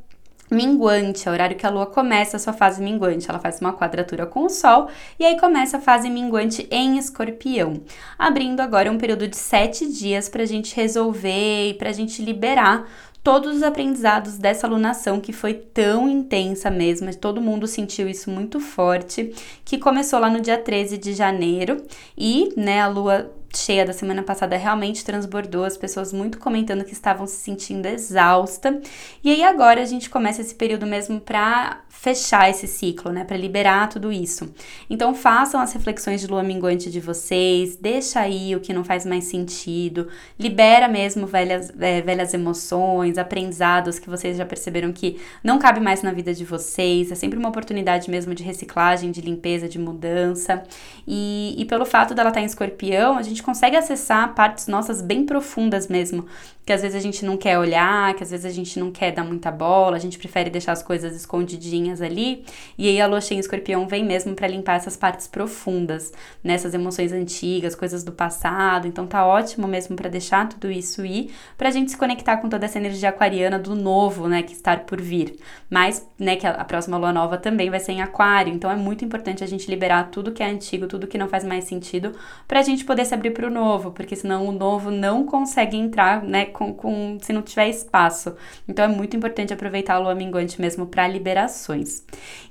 minguante, 0.50 1.28
é 1.28 1.30
o 1.30 1.34
horário 1.34 1.56
que 1.56 1.64
a 1.64 1.70
lua 1.70 1.86
começa 1.86 2.36
a 2.36 2.40
sua 2.40 2.52
fase 2.52 2.82
minguante. 2.82 3.30
Ela 3.30 3.38
faz 3.38 3.60
uma 3.60 3.72
quadratura 3.72 4.26
com 4.26 4.44
o 4.44 4.50
sol 4.50 4.88
e 5.18 5.24
aí 5.24 5.38
começa 5.38 5.76
a 5.76 5.80
fase 5.80 6.10
minguante 6.10 6.66
em 6.70 6.98
escorpião. 6.98 7.74
Abrindo 8.18 8.60
agora 8.60 8.90
um 8.90 8.98
período 8.98 9.28
de 9.28 9.36
sete 9.36 9.90
dias 9.90 10.28
para 10.28 10.42
a 10.42 10.46
gente 10.46 10.74
resolver 10.74 11.70
e 11.70 11.74
para 11.74 11.90
a 11.90 11.92
gente 11.92 12.22
liberar 12.22 12.86
todos 13.22 13.56
os 13.56 13.62
aprendizados 13.62 14.38
dessa 14.38 14.66
alunação 14.66 15.20
que 15.20 15.32
foi 15.32 15.54
tão 15.54 16.08
intensa 16.08 16.70
mesmo, 16.70 17.14
todo 17.14 17.40
mundo 17.40 17.66
sentiu 17.66 18.08
isso 18.08 18.30
muito 18.30 18.58
forte, 18.58 19.34
que 19.62 19.76
começou 19.76 20.18
lá 20.18 20.30
no 20.30 20.40
dia 20.40 20.56
13 20.56 20.96
de 20.96 21.12
janeiro 21.12 21.84
e, 22.16 22.48
né, 22.56 22.80
a 22.80 22.88
lua 22.88 23.30
cheia 23.54 23.84
da 23.84 23.92
semana 23.92 24.22
passada 24.22 24.56
realmente 24.56 25.04
transbordou, 25.04 25.64
as 25.64 25.76
pessoas 25.76 26.12
muito 26.12 26.38
comentando 26.38 26.84
que 26.84 26.92
estavam 26.92 27.26
se 27.26 27.36
sentindo 27.36 27.86
exausta. 27.86 28.80
E 29.22 29.30
aí 29.30 29.42
agora 29.42 29.82
a 29.82 29.86
gente 29.86 30.08
começa 30.08 30.40
esse 30.40 30.54
período 30.54 30.86
mesmo 30.86 31.20
para 31.20 31.80
fechar 32.00 32.48
esse 32.48 32.68
ciclo, 32.68 33.10
né, 33.10 33.24
para 33.24 33.36
liberar 33.36 33.88
tudo 33.88 34.12
isso. 34.12 34.54
Então 34.88 35.14
façam 35.14 35.60
as 35.60 35.72
reflexões 35.72 36.20
de 36.20 36.28
lua 36.28 36.42
minguante 36.42 36.90
de 36.90 37.00
vocês, 37.00 37.74
deixa 37.76 38.20
aí 38.20 38.54
o 38.54 38.60
que 38.60 38.72
não 38.72 38.84
faz 38.84 39.04
mais 39.04 39.24
sentido, 39.24 40.08
libera 40.38 40.86
mesmo 40.86 41.26
velhas, 41.26 41.72
é, 41.80 42.00
velhas 42.00 42.32
emoções, 42.32 43.18
aprendizados 43.18 43.98
que 43.98 44.08
vocês 44.08 44.36
já 44.36 44.46
perceberam 44.46 44.92
que 44.92 45.18
não 45.42 45.58
cabe 45.58 45.80
mais 45.80 46.02
na 46.02 46.12
vida 46.12 46.32
de 46.32 46.44
vocês. 46.44 47.10
É 47.10 47.14
sempre 47.14 47.38
uma 47.38 47.48
oportunidade 47.48 48.08
mesmo 48.10 48.34
de 48.34 48.44
reciclagem, 48.44 49.10
de 49.10 49.20
limpeza, 49.20 49.68
de 49.68 49.78
mudança. 49.78 50.62
E, 51.06 51.54
e 51.58 51.64
pelo 51.64 51.84
fato 51.84 52.14
dela 52.14 52.28
estar 52.28 52.40
tá 52.40 52.44
em 52.44 52.46
escorpião, 52.46 53.18
a 53.18 53.22
gente 53.22 53.40
gente 53.40 53.42
consegue 53.42 53.76
acessar 53.76 54.34
partes 54.34 54.66
nossas 54.66 55.00
bem 55.00 55.24
profundas 55.24 55.88
mesmo, 55.88 56.26
que 56.64 56.72
às 56.72 56.82
vezes 56.82 56.96
a 56.96 57.00
gente 57.00 57.24
não 57.24 57.36
quer 57.36 57.58
olhar, 57.58 58.14
que 58.14 58.22
às 58.22 58.30
vezes 58.30 58.46
a 58.46 58.50
gente 58.50 58.78
não 58.78 58.92
quer 58.92 59.12
dar 59.12 59.24
muita 59.24 59.50
bola, 59.50 59.96
a 59.96 59.98
gente 59.98 60.18
prefere 60.18 60.50
deixar 60.50 60.72
as 60.72 60.82
coisas 60.82 61.16
escondidinhas 61.16 61.89
ali. 62.02 62.44
E 62.76 62.86
aí 62.86 63.00
a 63.00 63.08
em 63.30 63.38
escorpião 63.38 63.88
vem 63.88 64.04
mesmo 64.04 64.34
para 64.34 64.46
limpar 64.46 64.76
essas 64.76 64.98
partes 64.98 65.26
profundas, 65.26 66.12
nessas 66.44 66.74
né? 66.74 66.78
emoções 66.78 67.10
antigas, 67.10 67.74
coisas 67.74 68.04
do 68.04 68.12
passado. 68.12 68.86
Então 68.86 69.06
tá 69.06 69.26
ótimo 69.26 69.66
mesmo 69.66 69.96
para 69.96 70.10
deixar 70.10 70.46
tudo 70.46 70.70
isso 70.70 71.02
ir, 71.02 71.30
pra 71.56 71.70
gente 71.70 71.90
se 71.90 71.96
conectar 71.96 72.36
com 72.36 72.48
toda 72.50 72.66
essa 72.66 72.78
energia 72.78 73.08
aquariana 73.08 73.58
do 73.58 73.74
novo, 73.74 74.28
né, 74.28 74.42
que 74.42 74.52
está 74.52 74.76
por 74.76 75.00
vir. 75.00 75.38
Mas, 75.70 76.06
né, 76.18 76.36
que 76.36 76.46
a, 76.46 76.50
a 76.50 76.64
próxima 76.64 76.98
lua 76.98 77.12
nova 77.12 77.38
também 77.38 77.70
vai 77.70 77.80
ser 77.80 77.92
em 77.92 78.02
aquário, 78.02 78.52
então 78.52 78.70
é 78.70 78.76
muito 78.76 79.02
importante 79.04 79.42
a 79.42 79.46
gente 79.46 79.70
liberar 79.70 80.10
tudo 80.10 80.32
que 80.32 80.42
é 80.42 80.46
antigo, 80.46 80.86
tudo 80.86 81.06
que 81.06 81.16
não 81.16 81.28
faz 81.28 81.42
mais 81.42 81.64
sentido, 81.64 82.12
pra 82.46 82.60
gente 82.62 82.84
poder 82.84 83.06
se 83.06 83.14
abrir 83.14 83.30
abrir 83.30 83.30
para 83.30 83.46
o 83.46 83.50
novo, 83.50 83.92
porque 83.92 84.16
senão 84.16 84.46
o 84.46 84.52
novo 84.52 84.90
não 84.90 85.24
consegue 85.24 85.76
entrar, 85.76 86.22
né, 86.22 86.46
com, 86.46 86.74
com, 86.74 87.18
se 87.20 87.32
não 87.32 87.42
tiver 87.42 87.68
espaço. 87.68 88.34
Então 88.68 88.84
é 88.84 88.88
muito 88.88 89.16
importante 89.16 89.52
aproveitar 89.52 89.94
a 89.94 89.98
lua 89.98 90.14
minguante 90.14 90.60
mesmo 90.60 90.86
para 90.86 91.06
liberações. 91.06 91.79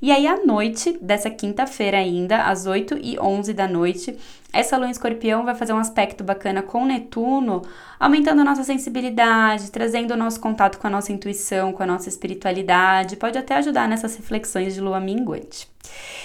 E 0.01 0.11
aí, 0.11 0.27
à 0.27 0.45
noite 0.45 0.97
dessa 1.01 1.29
quinta-feira 1.29 1.97
ainda, 1.97 2.43
às 2.43 2.65
8 2.65 2.97
e 3.01 3.19
11 3.19 3.53
da 3.53 3.67
noite, 3.67 4.17
essa 4.51 4.77
lua 4.77 4.87
em 4.87 4.91
escorpião 4.91 5.45
vai 5.45 5.53
fazer 5.53 5.73
um 5.73 5.77
aspecto 5.77 6.23
bacana 6.23 6.61
com 6.61 6.85
Netuno, 6.85 7.61
aumentando 7.99 8.41
a 8.41 8.45
nossa 8.45 8.63
sensibilidade, 8.63 9.71
trazendo 9.71 10.13
o 10.13 10.17
nosso 10.17 10.39
contato 10.39 10.79
com 10.79 10.87
a 10.87 10.89
nossa 10.89 11.11
intuição, 11.11 11.71
com 11.71 11.83
a 11.83 11.85
nossa 11.85 12.09
espiritualidade, 12.09 13.15
pode 13.15 13.37
até 13.37 13.55
ajudar 13.57 13.87
nessas 13.87 14.15
reflexões 14.15 14.73
de 14.73 14.81
lua 14.81 14.99
minguante. 14.99 15.67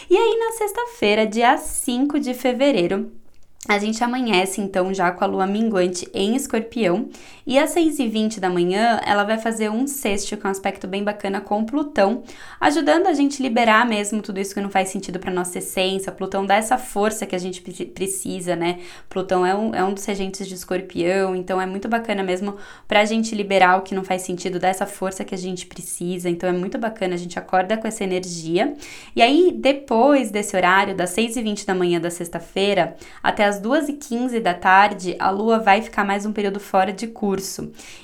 E 0.08 0.16
aí, 0.16 0.38
na 0.38 0.52
sexta-feira, 0.52 1.26
dia 1.26 1.56
5 1.56 2.18
de 2.18 2.32
fevereiro, 2.32 3.12
a 3.66 3.78
gente 3.78 4.04
amanhece 4.04 4.60
então 4.60 4.92
já 4.92 5.10
com 5.10 5.24
a 5.24 5.26
lua 5.26 5.46
minguante 5.46 6.06
em 6.12 6.36
escorpião 6.36 7.08
e 7.46 7.58
às 7.58 7.74
6h20 7.74 8.38
da 8.38 8.50
manhã 8.50 9.00
ela 9.06 9.24
vai 9.24 9.38
fazer 9.38 9.70
um 9.70 9.86
sexto 9.86 10.36
com 10.36 10.46
um 10.46 10.50
aspecto 10.50 10.86
bem 10.86 11.02
bacana 11.02 11.40
com 11.40 11.64
Plutão, 11.64 12.22
ajudando 12.60 13.06
a 13.06 13.14
gente 13.14 13.42
liberar 13.42 13.86
mesmo 13.86 14.20
tudo 14.20 14.38
isso 14.38 14.54
que 14.54 14.60
não 14.60 14.68
faz 14.68 14.90
sentido 14.90 15.18
para 15.18 15.32
nossa 15.32 15.58
essência. 15.58 16.12
Plutão 16.12 16.44
dá 16.44 16.56
essa 16.56 16.76
força 16.76 17.24
que 17.24 17.34
a 17.34 17.38
gente 17.38 17.62
precisa, 17.62 18.54
né? 18.54 18.80
Plutão 19.08 19.46
é 19.46 19.54
um, 19.54 19.74
é 19.74 19.82
um 19.82 19.94
dos 19.94 20.04
regentes 20.04 20.46
de 20.46 20.54
escorpião, 20.54 21.34
então 21.34 21.58
é 21.60 21.64
muito 21.66 21.88
bacana 21.88 22.22
mesmo 22.22 22.56
para 22.86 23.00
a 23.00 23.04
gente 23.04 23.34
liberar 23.34 23.78
o 23.78 23.82
que 23.82 23.94
não 23.94 24.04
faz 24.04 24.22
sentido, 24.22 24.58
dar 24.58 24.68
essa 24.68 24.86
força 24.86 25.24
que 25.24 25.34
a 25.34 25.38
gente 25.38 25.66
precisa. 25.66 26.28
Então 26.28 26.48
é 26.48 26.52
muito 26.52 26.76
bacana, 26.76 27.14
a 27.14 27.18
gente 27.18 27.38
acorda 27.38 27.78
com 27.78 27.88
essa 27.88 28.04
energia. 28.04 28.74
E 29.16 29.22
aí, 29.22 29.52
depois 29.56 30.30
desse 30.30 30.54
horário, 30.54 30.94
das 30.94 31.10
6h20 31.16 31.64
da 31.64 31.74
manhã 31.74 32.00
da 32.00 32.10
sexta-feira 32.10 32.94
até 33.22 33.44
as 33.44 33.54
às 33.54 33.60
2h15 33.60 34.40
da 34.40 34.52
tarde, 34.52 35.14
a 35.18 35.30
lua 35.30 35.58
vai 35.58 35.80
ficar 35.80 36.04
mais 36.04 36.26
um 36.26 36.32
período 36.32 36.58
fora 36.58 36.92
de 36.92 37.06
curso. 37.06 37.33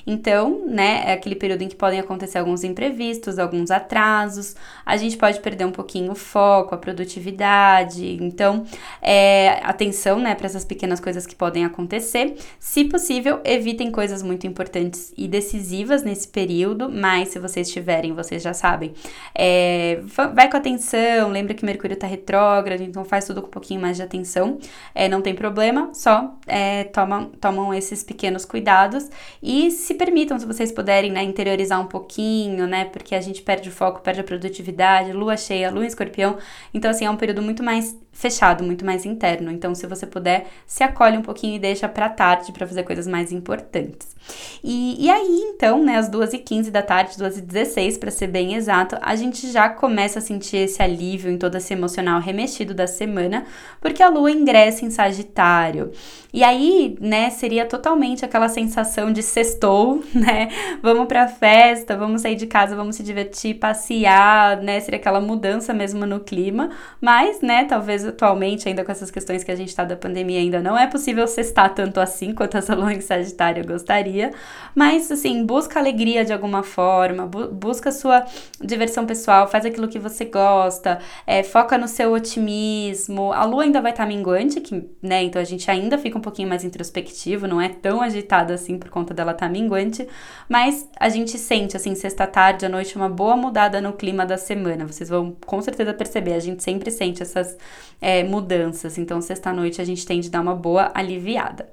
Então, 0.05 0.65
né, 0.67 1.03
é 1.07 1.13
aquele 1.13 1.35
período 1.35 1.61
em 1.61 1.67
que 1.67 1.75
podem 1.75 1.99
acontecer 1.99 2.37
alguns 2.37 2.63
imprevistos, 2.63 3.39
alguns 3.39 3.71
atrasos, 3.71 4.55
a 4.85 4.97
gente 4.97 5.17
pode 5.17 5.39
perder 5.39 5.65
um 5.65 5.71
pouquinho 5.71 6.11
o 6.11 6.15
foco, 6.15 6.73
a 6.75 6.77
produtividade. 6.77 8.17
Então, 8.21 8.65
é, 9.01 9.59
atenção, 9.63 10.19
né, 10.19 10.35
para 10.35 10.45
essas 10.45 10.65
pequenas 10.65 10.99
coisas 10.99 11.25
que 11.25 11.35
podem 11.35 11.65
acontecer. 11.65 12.35
Se 12.59 12.85
possível, 12.85 13.39
evitem 13.43 13.91
coisas 13.91 14.21
muito 14.21 14.45
importantes 14.47 15.13
e 15.17 15.27
decisivas 15.27 16.03
nesse 16.03 16.27
período, 16.27 16.89
mas 16.89 17.29
se 17.29 17.39
vocês 17.39 17.69
tiverem, 17.69 18.13
vocês 18.13 18.41
já 18.41 18.53
sabem, 18.53 18.93
é, 19.33 19.99
vai 20.33 20.49
com 20.49 20.57
atenção, 20.57 21.29
lembra 21.29 21.53
que 21.53 21.65
Mercúrio 21.65 21.93
está 21.93 22.07
retrógrado, 22.07 22.81
então 22.81 23.03
faz 23.05 23.25
tudo 23.25 23.41
com 23.41 23.47
um 23.47 23.51
pouquinho 23.51 23.81
mais 23.81 23.97
de 23.97 24.03
atenção. 24.03 24.59
É, 24.93 25.07
não 25.07 25.21
tem 25.21 25.33
problema, 25.33 25.89
só 25.93 26.35
é, 26.47 26.85
tomam, 26.85 27.29
tomam 27.39 27.73
esses 27.73 28.03
pequenos 28.03 28.45
cuidados 28.45 29.09
e 29.41 29.71
se 29.71 29.93
permitam, 29.93 30.39
se 30.39 30.45
vocês 30.45 30.71
puderem, 30.71 31.11
né, 31.11 31.23
interiorizar 31.23 31.79
um 31.79 31.87
pouquinho, 31.87 32.67
né, 32.67 32.85
porque 32.85 33.15
a 33.15 33.21
gente 33.21 33.41
perde 33.41 33.69
o 33.69 33.71
foco, 33.71 34.01
perde 34.01 34.21
a 34.21 34.23
produtividade, 34.23 35.11
lua 35.13 35.37
cheia, 35.37 35.71
lua 35.71 35.85
escorpião, 35.85 36.37
então 36.73 36.91
assim, 36.91 37.05
é 37.05 37.09
um 37.09 37.17
período 37.17 37.41
muito 37.41 37.63
mais 37.63 37.95
fechado, 38.11 38.63
muito 38.63 38.85
mais 38.85 39.05
interno. 39.05 39.51
Então, 39.51 39.73
se 39.73 39.87
você 39.87 40.05
puder, 40.05 40.47
se 40.65 40.83
acolhe 40.83 41.17
um 41.17 41.21
pouquinho 41.21 41.55
e 41.55 41.59
deixa 41.59 41.87
para 41.87 42.09
tarde 42.09 42.51
para 42.51 42.67
fazer 42.67 42.83
coisas 42.83 43.07
mais 43.07 43.31
importantes. 43.31 44.15
E, 44.63 45.05
e 45.05 45.09
aí, 45.09 45.41
então, 45.53 45.83
né, 45.83 45.97
às 45.97 46.09
2h15 46.09 46.69
da 46.69 46.81
tarde, 46.81 47.17
2h16 47.17 47.99
para 47.99 48.11
ser 48.11 48.27
bem 48.27 48.53
exato, 48.55 48.97
a 49.01 49.15
gente 49.15 49.51
já 49.51 49.69
começa 49.69 50.19
a 50.19 50.21
sentir 50.21 50.57
esse 50.57 50.81
alívio 50.81 51.31
em 51.31 51.37
todo 51.37 51.55
esse 51.55 51.73
emocional 51.73 52.19
remexido 52.21 52.73
da 52.73 52.85
semana, 52.85 53.45
porque 53.79 54.03
a 54.03 54.09
lua 54.09 54.29
ingressa 54.29 54.85
em 54.85 54.91
Sagitário. 54.91 55.91
E 56.33 56.43
aí, 56.43 56.97
né, 57.01 57.29
seria 57.29 57.65
totalmente 57.65 58.23
aquela 58.23 58.47
sensação 58.47 59.11
de 59.11 59.21
sextou, 59.21 60.03
né? 60.13 60.49
Vamos 60.81 61.07
pra 61.07 61.27
festa, 61.27 61.97
vamos 61.97 62.21
sair 62.21 62.35
de 62.35 62.47
casa, 62.47 62.75
vamos 62.75 62.95
se 62.95 63.03
divertir, 63.03 63.55
passear, 63.55 64.61
né? 64.61 64.79
Seria 64.79 64.99
aquela 64.99 65.19
mudança 65.19 65.73
mesmo 65.73 66.05
no 66.05 66.19
clima, 66.19 66.69
mas, 67.01 67.41
né, 67.41 67.65
talvez 67.65 68.00
atualmente, 68.05 68.67
ainda 68.67 68.83
com 68.83 68.91
essas 68.91 69.11
questões 69.11 69.43
que 69.43 69.51
a 69.51 69.55
gente 69.55 69.75
tá 69.75 69.83
da 69.83 69.95
pandemia, 69.95 70.39
ainda 70.39 70.61
não 70.61 70.77
é 70.77 70.87
possível 70.87 71.27
cestar 71.27 71.73
tanto 71.73 71.99
assim 71.99 72.33
quanto 72.33 72.57
lua 72.75 72.93
em 72.93 73.01
Sagitário 73.01 73.65
gostaria, 73.65 74.31
mas 74.75 75.11
assim, 75.11 75.45
busca 75.45 75.79
alegria 75.79 76.23
de 76.23 76.33
alguma 76.33 76.63
forma, 76.63 77.25
bu 77.25 77.47
busca 77.47 77.91
sua 77.91 78.25
diversão 78.59 79.05
pessoal, 79.05 79.47
faz 79.47 79.65
aquilo 79.65 79.87
que 79.87 79.99
você 79.99 80.25
gosta, 80.25 80.99
é, 81.25 81.43
foca 81.43 81.77
no 81.77 81.87
seu 81.87 82.11
otimismo. 82.13 83.31
A 83.33 83.43
lua 83.45 83.63
ainda 83.63 83.81
vai 83.81 83.91
estar 83.91 84.03
tá 84.03 84.09
minguante, 84.09 84.59
que, 84.61 84.89
né, 85.01 85.23
então 85.23 85.41
a 85.41 85.45
gente 85.45 85.69
ainda 85.69 85.97
fica 85.97 86.17
um 86.17 86.21
pouquinho 86.21 86.47
mais 86.47 86.63
introspectivo, 86.63 87.47
não 87.47 87.61
é 87.61 87.69
tão 87.69 88.01
agitado 88.01 88.53
assim 88.53 88.77
por 88.77 88.89
conta 88.89 89.13
dela 89.13 89.31
estar 89.31 89.47
tá 89.47 89.51
minguante, 89.51 90.07
mas 90.47 90.87
a 90.99 91.09
gente 91.09 91.37
sente, 91.37 91.75
assim, 91.75 91.95
sexta-tarde, 91.95 92.65
à 92.65 92.69
noite, 92.69 92.95
uma 92.95 93.09
boa 93.09 93.35
mudada 93.35 93.81
no 93.81 93.93
clima 93.93 94.25
da 94.25 94.37
semana. 94.37 94.85
Vocês 94.85 95.09
vão 95.09 95.35
com 95.45 95.61
certeza 95.61 95.93
perceber, 95.93 96.33
a 96.33 96.39
gente 96.39 96.63
sempre 96.63 96.91
sente 96.91 97.21
essas 97.21 97.57
é, 98.01 98.23
mudanças. 98.23 98.97
Então, 98.97 99.21
sexta-noite 99.21 99.79
a 99.79 99.85
gente 99.85 100.05
tende 100.05 100.27
a 100.27 100.31
dar 100.31 100.41
uma 100.41 100.55
boa 100.55 100.91
aliviada. 100.93 101.69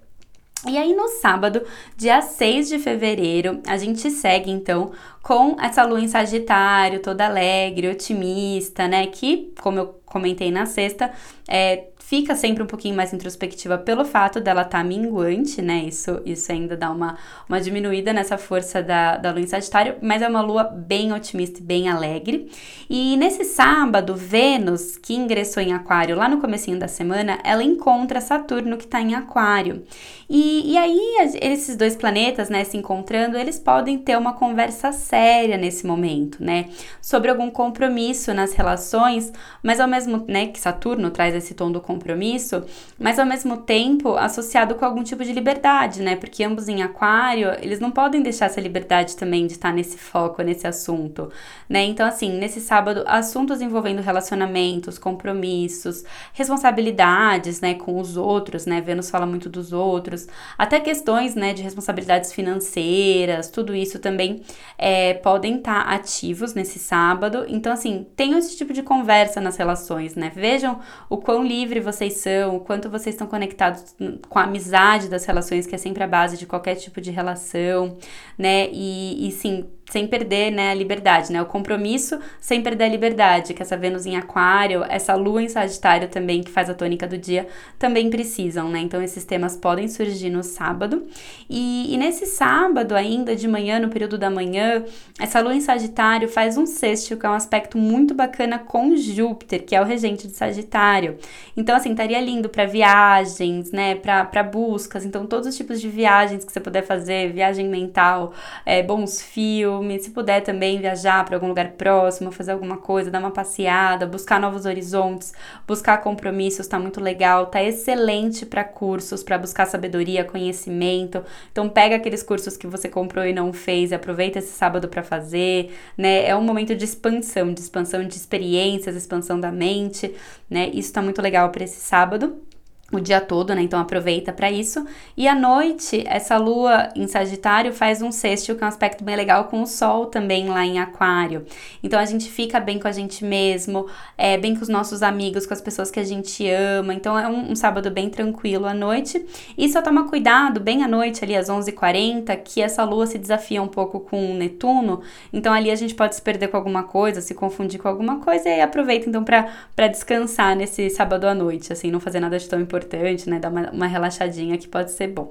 E 0.66 0.76
aí, 0.76 0.92
no 0.92 1.08
sábado, 1.08 1.62
dia 1.96 2.20
6 2.20 2.68
de 2.68 2.78
fevereiro, 2.80 3.60
a 3.66 3.76
gente 3.76 4.10
segue 4.10 4.50
então 4.50 4.90
com 5.22 5.56
essa 5.60 5.84
lua 5.84 6.00
em 6.00 6.08
Sagitário, 6.08 7.00
toda 7.00 7.26
alegre, 7.26 7.88
otimista, 7.88 8.88
né? 8.88 9.06
Que, 9.06 9.52
como 9.60 9.78
eu 9.78 10.00
comentei 10.04 10.50
na 10.50 10.66
sexta, 10.66 11.12
é, 11.46 11.84
fica 12.08 12.34
sempre 12.34 12.62
um 12.62 12.66
pouquinho 12.66 12.96
mais 12.96 13.12
introspectiva 13.12 13.76
pelo 13.76 14.02
fato 14.02 14.40
dela 14.40 14.62
estar 14.62 14.78
tá 14.78 14.84
minguante, 14.84 15.60
né? 15.60 15.84
Isso, 15.84 16.22
isso 16.24 16.50
ainda 16.50 16.74
dá 16.74 16.90
uma, 16.90 17.18
uma 17.46 17.60
diminuída 17.60 18.14
nessa 18.14 18.38
força 18.38 18.82
da, 18.82 19.18
da 19.18 19.30
lua 19.30 19.42
em 19.42 19.46
Sagitário, 19.46 19.96
mas 20.00 20.22
é 20.22 20.28
uma 20.28 20.40
lua 20.40 20.64
bem 20.64 21.12
otimista 21.12 21.60
e 21.60 21.62
bem 21.62 21.86
alegre. 21.86 22.50
E 22.88 23.14
nesse 23.18 23.44
sábado, 23.44 24.16
Vênus, 24.16 24.96
que 24.96 25.12
ingressou 25.14 25.62
em 25.62 25.74
Aquário 25.74 26.16
lá 26.16 26.30
no 26.30 26.40
comecinho 26.40 26.78
da 26.78 26.88
semana, 26.88 27.40
ela 27.44 27.62
encontra 27.62 28.22
Saturno 28.22 28.78
que 28.78 28.86
está 28.86 29.02
em 29.02 29.14
Aquário. 29.14 29.84
E, 30.30 30.72
e 30.72 30.78
aí, 30.78 30.98
esses 31.42 31.76
dois 31.76 31.94
planetas, 31.94 32.48
né, 32.48 32.64
se 32.64 32.76
encontrando, 32.76 33.36
eles 33.36 33.58
podem 33.58 33.98
ter 33.98 34.16
uma 34.16 34.32
conversa 34.32 34.92
séria 34.92 35.58
nesse 35.58 35.86
momento, 35.86 36.42
né? 36.42 36.70
Sobre 37.02 37.30
algum 37.30 37.50
compromisso 37.50 38.32
nas 38.32 38.54
relações, 38.54 39.30
mas 39.62 39.78
ao 39.78 39.88
mesmo, 39.88 40.24
né, 40.26 40.46
que 40.46 40.58
Saturno 40.58 41.10
traz 41.10 41.34
esse 41.34 41.52
tom 41.54 41.70
do 41.70 41.80
compromisso 41.98 42.64
mas 42.98 43.18
ao 43.18 43.26
mesmo 43.26 43.58
tempo 43.58 44.16
associado 44.16 44.74
com 44.74 44.84
algum 44.84 45.04
tipo 45.04 45.24
de 45.24 45.32
liberdade, 45.32 46.02
né? 46.02 46.16
Porque 46.16 46.42
ambos 46.42 46.68
em 46.68 46.82
aquário, 46.82 47.50
eles 47.62 47.78
não 47.78 47.90
podem 47.90 48.22
deixar 48.22 48.46
essa 48.46 48.60
liberdade 48.60 49.16
também 49.16 49.46
de 49.46 49.52
estar 49.52 49.72
nesse 49.72 49.96
foco, 49.96 50.42
nesse 50.42 50.66
assunto, 50.66 51.30
né? 51.68 51.84
Então, 51.84 52.06
assim, 52.06 52.32
nesse 52.32 52.60
sábado, 52.60 53.04
assuntos 53.06 53.60
envolvendo 53.60 54.02
relacionamentos, 54.02 54.98
compromissos, 54.98 56.04
responsabilidades, 56.32 57.60
né, 57.60 57.74
com 57.74 58.00
os 58.00 58.16
outros, 58.16 58.66
né? 58.66 58.80
Vênus 58.80 59.10
fala 59.10 59.26
muito 59.26 59.48
dos 59.48 59.72
outros, 59.72 60.26
até 60.56 60.80
questões, 60.80 61.36
né, 61.36 61.52
de 61.52 61.62
responsabilidades 61.62 62.32
financeiras, 62.32 63.48
tudo 63.48 63.74
isso 63.74 64.00
também 64.00 64.42
é, 64.76 65.14
podem 65.14 65.56
estar 65.56 65.82
ativos 65.82 66.54
nesse 66.54 66.80
sábado. 66.80 67.44
Então, 67.48 67.72
assim, 67.72 68.06
tenham 68.16 68.38
esse 68.38 68.56
tipo 68.56 68.72
de 68.72 68.82
conversa 68.82 69.40
nas 69.40 69.56
relações, 69.56 70.16
né? 70.16 70.32
Vejam 70.34 70.80
o 71.08 71.16
quão 71.16 71.44
livre 71.44 71.78
vocês 71.92 72.14
são, 72.14 72.56
o 72.56 72.60
quanto 72.60 72.90
vocês 72.90 73.14
estão 73.14 73.26
conectados 73.26 73.94
com 74.28 74.38
a 74.38 74.44
amizade 74.44 75.08
das 75.08 75.24
relações, 75.24 75.66
que 75.66 75.74
é 75.74 75.78
sempre 75.78 76.02
a 76.02 76.06
base 76.06 76.36
de 76.36 76.46
qualquer 76.46 76.74
tipo 76.76 77.00
de 77.00 77.10
relação, 77.10 77.96
né? 78.36 78.68
E, 78.70 79.28
e 79.28 79.32
sim, 79.32 79.68
sem 79.90 80.06
perder 80.06 80.50
né, 80.50 80.70
a 80.70 80.74
liberdade, 80.74 81.32
né? 81.32 81.40
O 81.40 81.46
compromisso 81.46 82.18
sem 82.40 82.62
perder 82.62 82.84
a 82.84 82.88
liberdade, 82.88 83.54
que 83.54 83.62
essa 83.62 83.76
Vênus 83.76 84.04
em 84.04 84.16
Aquário, 84.16 84.84
essa 84.88 85.14
Lua 85.14 85.42
em 85.42 85.48
Sagitário 85.48 86.08
também, 86.08 86.42
que 86.42 86.50
faz 86.50 86.68
a 86.68 86.74
tônica 86.74 87.06
do 87.06 87.16
dia, 87.16 87.48
também 87.78 88.10
precisam, 88.10 88.68
né? 88.68 88.80
Então 88.80 89.02
esses 89.02 89.24
temas 89.24 89.56
podem 89.56 89.88
surgir 89.88 90.30
no 90.30 90.42
sábado. 90.42 91.06
E, 91.48 91.92
e 91.92 91.96
nesse 91.96 92.26
sábado, 92.26 92.94
ainda 92.94 93.34
de 93.34 93.48
manhã, 93.48 93.80
no 93.80 93.88
período 93.88 94.18
da 94.18 94.28
manhã, 94.28 94.84
essa 95.18 95.40
Lua 95.40 95.54
em 95.54 95.60
Sagitário 95.60 96.28
faz 96.28 96.58
um 96.58 96.66
sexto, 96.66 97.16
que 97.16 97.24
é 97.24 97.30
um 97.30 97.34
aspecto 97.34 97.78
muito 97.78 98.14
bacana 98.14 98.58
com 98.58 98.94
Júpiter, 98.94 99.64
que 99.64 99.74
é 99.74 99.80
o 99.80 99.84
regente 99.84 100.26
de 100.26 100.34
Sagitário. 100.34 101.16
Então, 101.56 101.74
assim, 101.74 101.92
estaria 101.92 102.20
lindo 102.20 102.48
para 102.48 102.66
viagens, 102.66 103.72
né? 103.72 103.94
Para 103.94 104.42
buscas. 104.42 105.04
Então, 105.04 105.26
todos 105.26 105.48
os 105.48 105.56
tipos 105.56 105.80
de 105.80 105.88
viagens 105.88 106.44
que 106.44 106.52
você 106.52 106.60
puder 106.60 106.82
fazer, 106.82 107.32
viagem 107.32 107.68
mental, 107.68 108.34
é, 108.66 108.82
bons 108.82 109.22
fios 109.22 109.77
filme, 109.78 109.98
se 110.00 110.10
puder 110.10 110.42
também 110.42 110.80
viajar 110.80 111.24
para 111.24 111.36
algum 111.36 111.48
lugar 111.48 111.72
próximo, 111.72 112.32
fazer 112.32 112.52
alguma 112.52 112.76
coisa, 112.76 113.10
dar 113.10 113.20
uma 113.20 113.30
passeada, 113.30 114.06
buscar 114.06 114.40
novos 114.40 114.66
horizontes, 114.66 115.32
buscar 115.66 115.98
compromissos, 115.98 116.66
tá 116.66 116.78
muito 116.78 117.00
legal, 117.00 117.46
tá 117.46 117.62
excelente 117.62 118.44
para 118.44 118.64
cursos, 118.64 119.22
para 119.22 119.38
buscar 119.38 119.66
sabedoria, 119.66 120.24
conhecimento. 120.24 121.24
Então 121.52 121.68
pega 121.68 121.96
aqueles 121.96 122.22
cursos 122.22 122.56
que 122.56 122.66
você 122.66 122.88
comprou 122.88 123.24
e 123.24 123.32
não 123.32 123.52
fez, 123.52 123.92
aproveita 123.92 124.40
esse 124.40 124.52
sábado 124.52 124.88
para 124.88 125.02
fazer, 125.02 125.72
né? 125.96 126.26
É 126.26 126.36
um 126.36 126.42
momento 126.42 126.74
de 126.74 126.84
expansão, 126.84 127.52
de 127.52 127.60
expansão 127.60 128.06
de 128.06 128.14
experiências, 128.14 128.96
expansão 128.96 129.38
da 129.38 129.52
mente, 129.52 130.14
né? 130.50 130.70
Isso 130.72 130.92
tá 130.92 131.00
muito 131.00 131.22
legal 131.22 131.50
para 131.50 131.64
esse 131.64 131.80
sábado 131.80 132.48
o 132.90 133.00
dia 133.00 133.20
todo, 133.20 133.54
né? 133.54 133.60
Então 133.60 133.78
aproveita 133.78 134.32
para 134.32 134.50
isso. 134.50 134.84
E 135.14 135.28
à 135.28 135.34
noite, 135.34 136.02
essa 136.06 136.38
lua 136.38 136.88
em 136.96 137.06
Sagitário 137.06 137.70
faz 137.70 138.00
um 138.00 138.10
sextil, 138.10 138.56
que 138.56 138.62
é 138.62 138.66
um 138.66 138.68
aspecto 138.68 139.04
bem 139.04 139.14
legal 139.14 139.44
com 139.44 139.62
o 139.62 139.66
Sol 139.66 140.06
também 140.06 140.48
lá 140.48 140.64
em 140.64 140.78
Aquário. 140.78 141.44
Então 141.82 142.00
a 142.00 142.06
gente 142.06 142.30
fica 142.30 142.58
bem 142.58 142.78
com 142.78 142.88
a 142.88 142.92
gente 142.92 143.24
mesmo, 143.26 143.86
é, 144.16 144.38
bem 144.38 144.54
com 144.56 144.62
os 144.62 144.70
nossos 144.70 145.02
amigos, 145.02 145.44
com 145.44 145.52
as 145.52 145.60
pessoas 145.60 145.90
que 145.90 146.00
a 146.00 146.04
gente 146.04 146.48
ama. 146.48 146.94
Então 146.94 147.18
é 147.18 147.28
um, 147.28 147.52
um 147.52 147.54
sábado 147.54 147.90
bem 147.90 148.08
tranquilo 148.08 148.64
à 148.64 148.72
noite. 148.72 149.22
E 149.56 149.68
só 149.68 149.82
toma 149.82 150.08
cuidado, 150.08 150.58
bem 150.58 150.82
à 150.82 150.88
noite, 150.88 151.22
ali 151.22 151.36
às 151.36 151.48
11h40, 151.48 152.38
que 152.42 152.62
essa 152.62 152.84
lua 152.84 153.06
se 153.06 153.18
desafia 153.18 153.62
um 153.62 153.68
pouco 153.68 154.00
com 154.00 154.30
o 154.30 154.34
Netuno. 154.34 155.02
Então 155.30 155.52
ali 155.52 155.70
a 155.70 155.76
gente 155.76 155.94
pode 155.94 156.14
se 156.14 156.22
perder 156.22 156.48
com 156.48 156.56
alguma 156.56 156.84
coisa, 156.84 157.20
se 157.20 157.34
confundir 157.34 157.78
com 157.78 157.88
alguma 157.88 158.20
coisa. 158.20 158.48
E 158.48 158.62
aproveita 158.62 159.10
então 159.10 159.22
para 159.22 159.88
descansar 159.88 160.56
nesse 160.56 160.88
sábado 160.88 161.26
à 161.26 161.34
noite, 161.34 161.70
assim, 161.70 161.90
não 161.90 162.00
fazer 162.00 162.18
nada 162.20 162.38
de 162.38 162.48
tão 162.48 162.58
importante 162.58 162.77
importante, 162.78 163.28
né? 163.28 163.38
Dar 163.38 163.50
uma, 163.50 163.70
uma 163.70 163.86
relaxadinha 163.86 164.56
que 164.56 164.68
pode 164.68 164.92
ser 164.92 165.08
bom. 165.08 165.30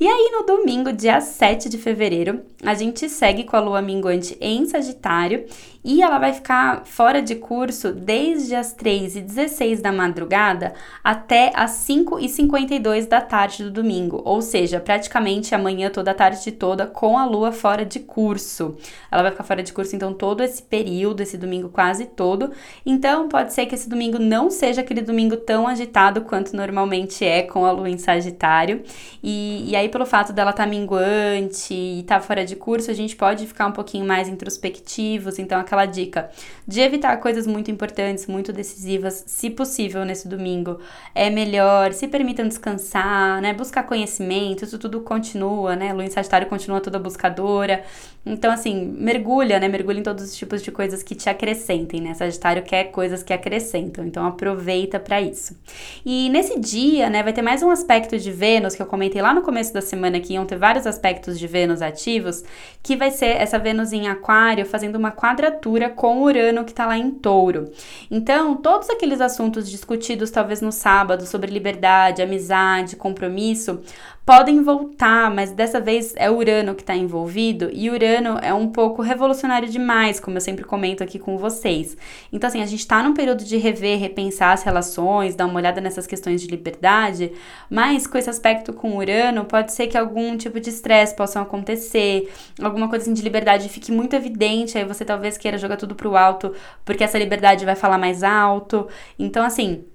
E 0.00 0.06
aí, 0.06 0.30
no 0.32 0.46
domingo, 0.46 0.92
dia 0.92 1.20
7 1.20 1.68
de 1.68 1.76
fevereiro, 1.76 2.40
a 2.62 2.72
gente 2.74 3.08
segue 3.08 3.44
com 3.44 3.56
a 3.56 3.60
lua 3.60 3.82
minguante 3.82 4.36
em 4.40 4.64
Sagitário 4.66 5.44
e 5.88 6.02
ela 6.02 6.18
vai 6.18 6.34
ficar 6.34 6.82
fora 6.84 7.22
de 7.22 7.34
curso 7.34 7.94
desde 7.94 8.54
as 8.54 8.74
3 8.74 9.16
e 9.16 9.20
16 9.22 9.80
da 9.80 9.90
madrugada 9.90 10.74
até 11.02 11.50
as 11.54 11.70
5 11.70 12.20
e 12.20 12.28
52 12.28 13.06
da 13.06 13.22
tarde 13.22 13.64
do 13.64 13.70
domingo, 13.70 14.20
ou 14.22 14.42
seja, 14.42 14.80
praticamente 14.80 15.54
amanhã 15.54 15.88
toda 15.88 16.10
a 16.10 16.14
tarde 16.14 16.52
toda 16.52 16.86
com 16.86 17.16
a 17.16 17.24
lua 17.24 17.52
fora 17.52 17.86
de 17.86 18.00
curso. 18.00 18.76
Ela 19.10 19.22
vai 19.22 19.30
ficar 19.30 19.44
fora 19.44 19.62
de 19.62 19.72
curso 19.72 19.96
então 19.96 20.12
todo 20.12 20.42
esse 20.42 20.62
período, 20.62 21.22
esse 21.22 21.38
domingo 21.38 21.70
quase 21.70 22.04
todo. 22.04 22.52
Então 22.84 23.26
pode 23.26 23.54
ser 23.54 23.64
que 23.64 23.74
esse 23.74 23.88
domingo 23.88 24.18
não 24.18 24.50
seja 24.50 24.82
aquele 24.82 25.00
domingo 25.00 25.38
tão 25.38 25.66
agitado 25.66 26.20
quanto 26.20 26.54
normalmente 26.54 27.24
é 27.24 27.44
com 27.44 27.64
a 27.64 27.70
lua 27.70 27.88
em 27.88 27.96
Sagitário. 27.96 28.82
E, 29.22 29.70
e 29.70 29.74
aí 29.74 29.88
pelo 29.88 30.04
fato 30.04 30.34
dela 30.34 30.50
estar 30.50 30.64
tá 30.64 30.68
minguante 30.68 31.72
e 31.72 32.00
estar 32.00 32.16
tá 32.16 32.20
fora 32.20 32.44
de 32.44 32.56
curso, 32.56 32.90
a 32.90 32.94
gente 32.94 33.16
pode 33.16 33.46
ficar 33.46 33.66
um 33.66 33.72
pouquinho 33.72 34.04
mais 34.04 34.28
introspectivos, 34.28 35.38
então 35.38 35.58
aquela 35.58 35.77
dica 35.86 36.30
de 36.66 36.80
evitar 36.80 37.16
coisas 37.16 37.46
muito 37.46 37.70
importantes, 37.70 38.26
muito 38.26 38.52
decisivas, 38.52 39.24
se 39.26 39.48
possível, 39.48 40.04
nesse 40.04 40.28
domingo. 40.28 40.78
É 41.14 41.30
melhor, 41.30 41.92
se 41.92 42.06
permitam 42.06 42.46
descansar, 42.46 43.40
né? 43.40 43.54
Buscar 43.54 43.84
conhecimento, 43.84 44.64
isso 44.64 44.78
tudo 44.78 45.00
continua, 45.00 45.74
né? 45.74 45.94
Em 46.04 46.10
Sagitário 46.10 46.46
continua 46.46 46.80
toda 46.80 46.98
buscadora. 46.98 47.82
Então, 48.26 48.52
assim, 48.52 48.84
mergulha, 48.98 49.58
né? 49.58 49.68
Mergulha 49.68 50.00
em 50.00 50.02
todos 50.02 50.24
os 50.24 50.36
tipos 50.36 50.62
de 50.62 50.70
coisas 50.70 51.02
que 51.02 51.14
te 51.14 51.30
acrescentem, 51.30 52.00
né? 52.00 52.12
Sagitário 52.14 52.62
quer 52.62 52.84
coisas 52.90 53.22
que 53.22 53.32
acrescentam, 53.32 54.04
então 54.04 54.26
aproveita 54.26 55.00
para 55.00 55.20
isso. 55.20 55.56
E 56.04 56.28
nesse 56.28 56.58
dia, 56.58 57.08
né, 57.08 57.22
vai 57.22 57.32
ter 57.32 57.42
mais 57.42 57.62
um 57.62 57.70
aspecto 57.70 58.18
de 58.18 58.30
Vênus 58.30 58.74
que 58.74 58.82
eu 58.82 58.86
comentei 58.86 59.22
lá 59.22 59.32
no 59.32 59.42
começo 59.42 59.72
da 59.72 59.80
semana 59.80 60.20
que 60.20 60.34
iam 60.34 60.44
ter 60.44 60.58
vários 60.58 60.86
aspectos 60.86 61.38
de 61.38 61.46
Vênus 61.46 61.80
ativos, 61.80 62.44
que 62.82 62.96
vai 62.96 63.10
ser 63.10 63.36
essa 63.36 63.58
Vênus 63.58 63.92
em 63.92 64.08
Aquário 64.08 64.66
fazendo 64.66 64.96
uma 64.96 65.10
quadratura 65.10 65.57
quadratura 65.58 65.90
com 65.90 66.22
Urano 66.22 66.64
que 66.64 66.70
está 66.70 66.86
lá 66.86 66.96
em 66.96 67.10
Touro. 67.10 67.70
Então, 68.10 68.56
todos 68.56 68.88
aqueles 68.88 69.20
assuntos 69.20 69.68
discutidos 69.68 70.30
talvez 70.30 70.60
no 70.60 70.72
sábado 70.72 71.26
sobre 71.26 71.50
liberdade, 71.50 72.22
amizade, 72.22 72.96
compromisso, 72.96 73.80
podem 74.28 74.62
voltar, 74.62 75.30
mas 75.30 75.52
dessa 75.52 75.80
vez 75.80 76.12
é 76.14 76.30
Urano 76.30 76.74
que 76.74 76.82
está 76.82 76.94
envolvido 76.94 77.70
e 77.72 77.88
Urano 77.88 78.38
é 78.42 78.52
um 78.52 78.68
pouco 78.68 79.00
revolucionário 79.00 79.66
demais, 79.70 80.20
como 80.20 80.36
eu 80.36 80.40
sempre 80.42 80.66
comento 80.66 81.02
aqui 81.02 81.18
com 81.18 81.38
vocês. 81.38 81.96
Então, 82.30 82.46
assim, 82.46 82.60
a 82.60 82.66
gente 82.66 82.80
está 82.80 83.02
num 83.02 83.14
período 83.14 83.42
de 83.42 83.56
rever, 83.56 83.98
repensar 83.98 84.52
as 84.52 84.62
relações, 84.62 85.34
dar 85.34 85.46
uma 85.46 85.56
olhada 85.56 85.80
nessas 85.80 86.06
questões 86.06 86.42
de 86.42 86.46
liberdade, 86.46 87.32
mas 87.70 88.06
com 88.06 88.18
esse 88.18 88.28
aspecto 88.28 88.70
com 88.74 88.98
Urano, 88.98 89.46
pode 89.46 89.72
ser 89.72 89.86
que 89.86 89.96
algum 89.96 90.36
tipo 90.36 90.60
de 90.60 90.68
estresse 90.68 91.16
possa 91.16 91.40
acontecer, 91.40 92.30
alguma 92.62 92.86
coisa 92.86 93.04
assim 93.04 93.14
de 93.14 93.22
liberdade 93.22 93.70
fique 93.70 93.90
muito 93.90 94.14
evidente, 94.14 94.76
aí 94.76 94.84
você 94.84 95.06
talvez 95.06 95.38
queira 95.38 95.56
jogar 95.56 95.78
tudo 95.78 95.94
pro 95.94 96.18
alto, 96.18 96.52
porque 96.84 97.02
essa 97.02 97.18
liberdade 97.18 97.64
vai 97.64 97.74
falar 97.74 97.96
mais 97.96 98.22
alto. 98.22 98.88
Então, 99.18 99.42
assim 99.42 99.86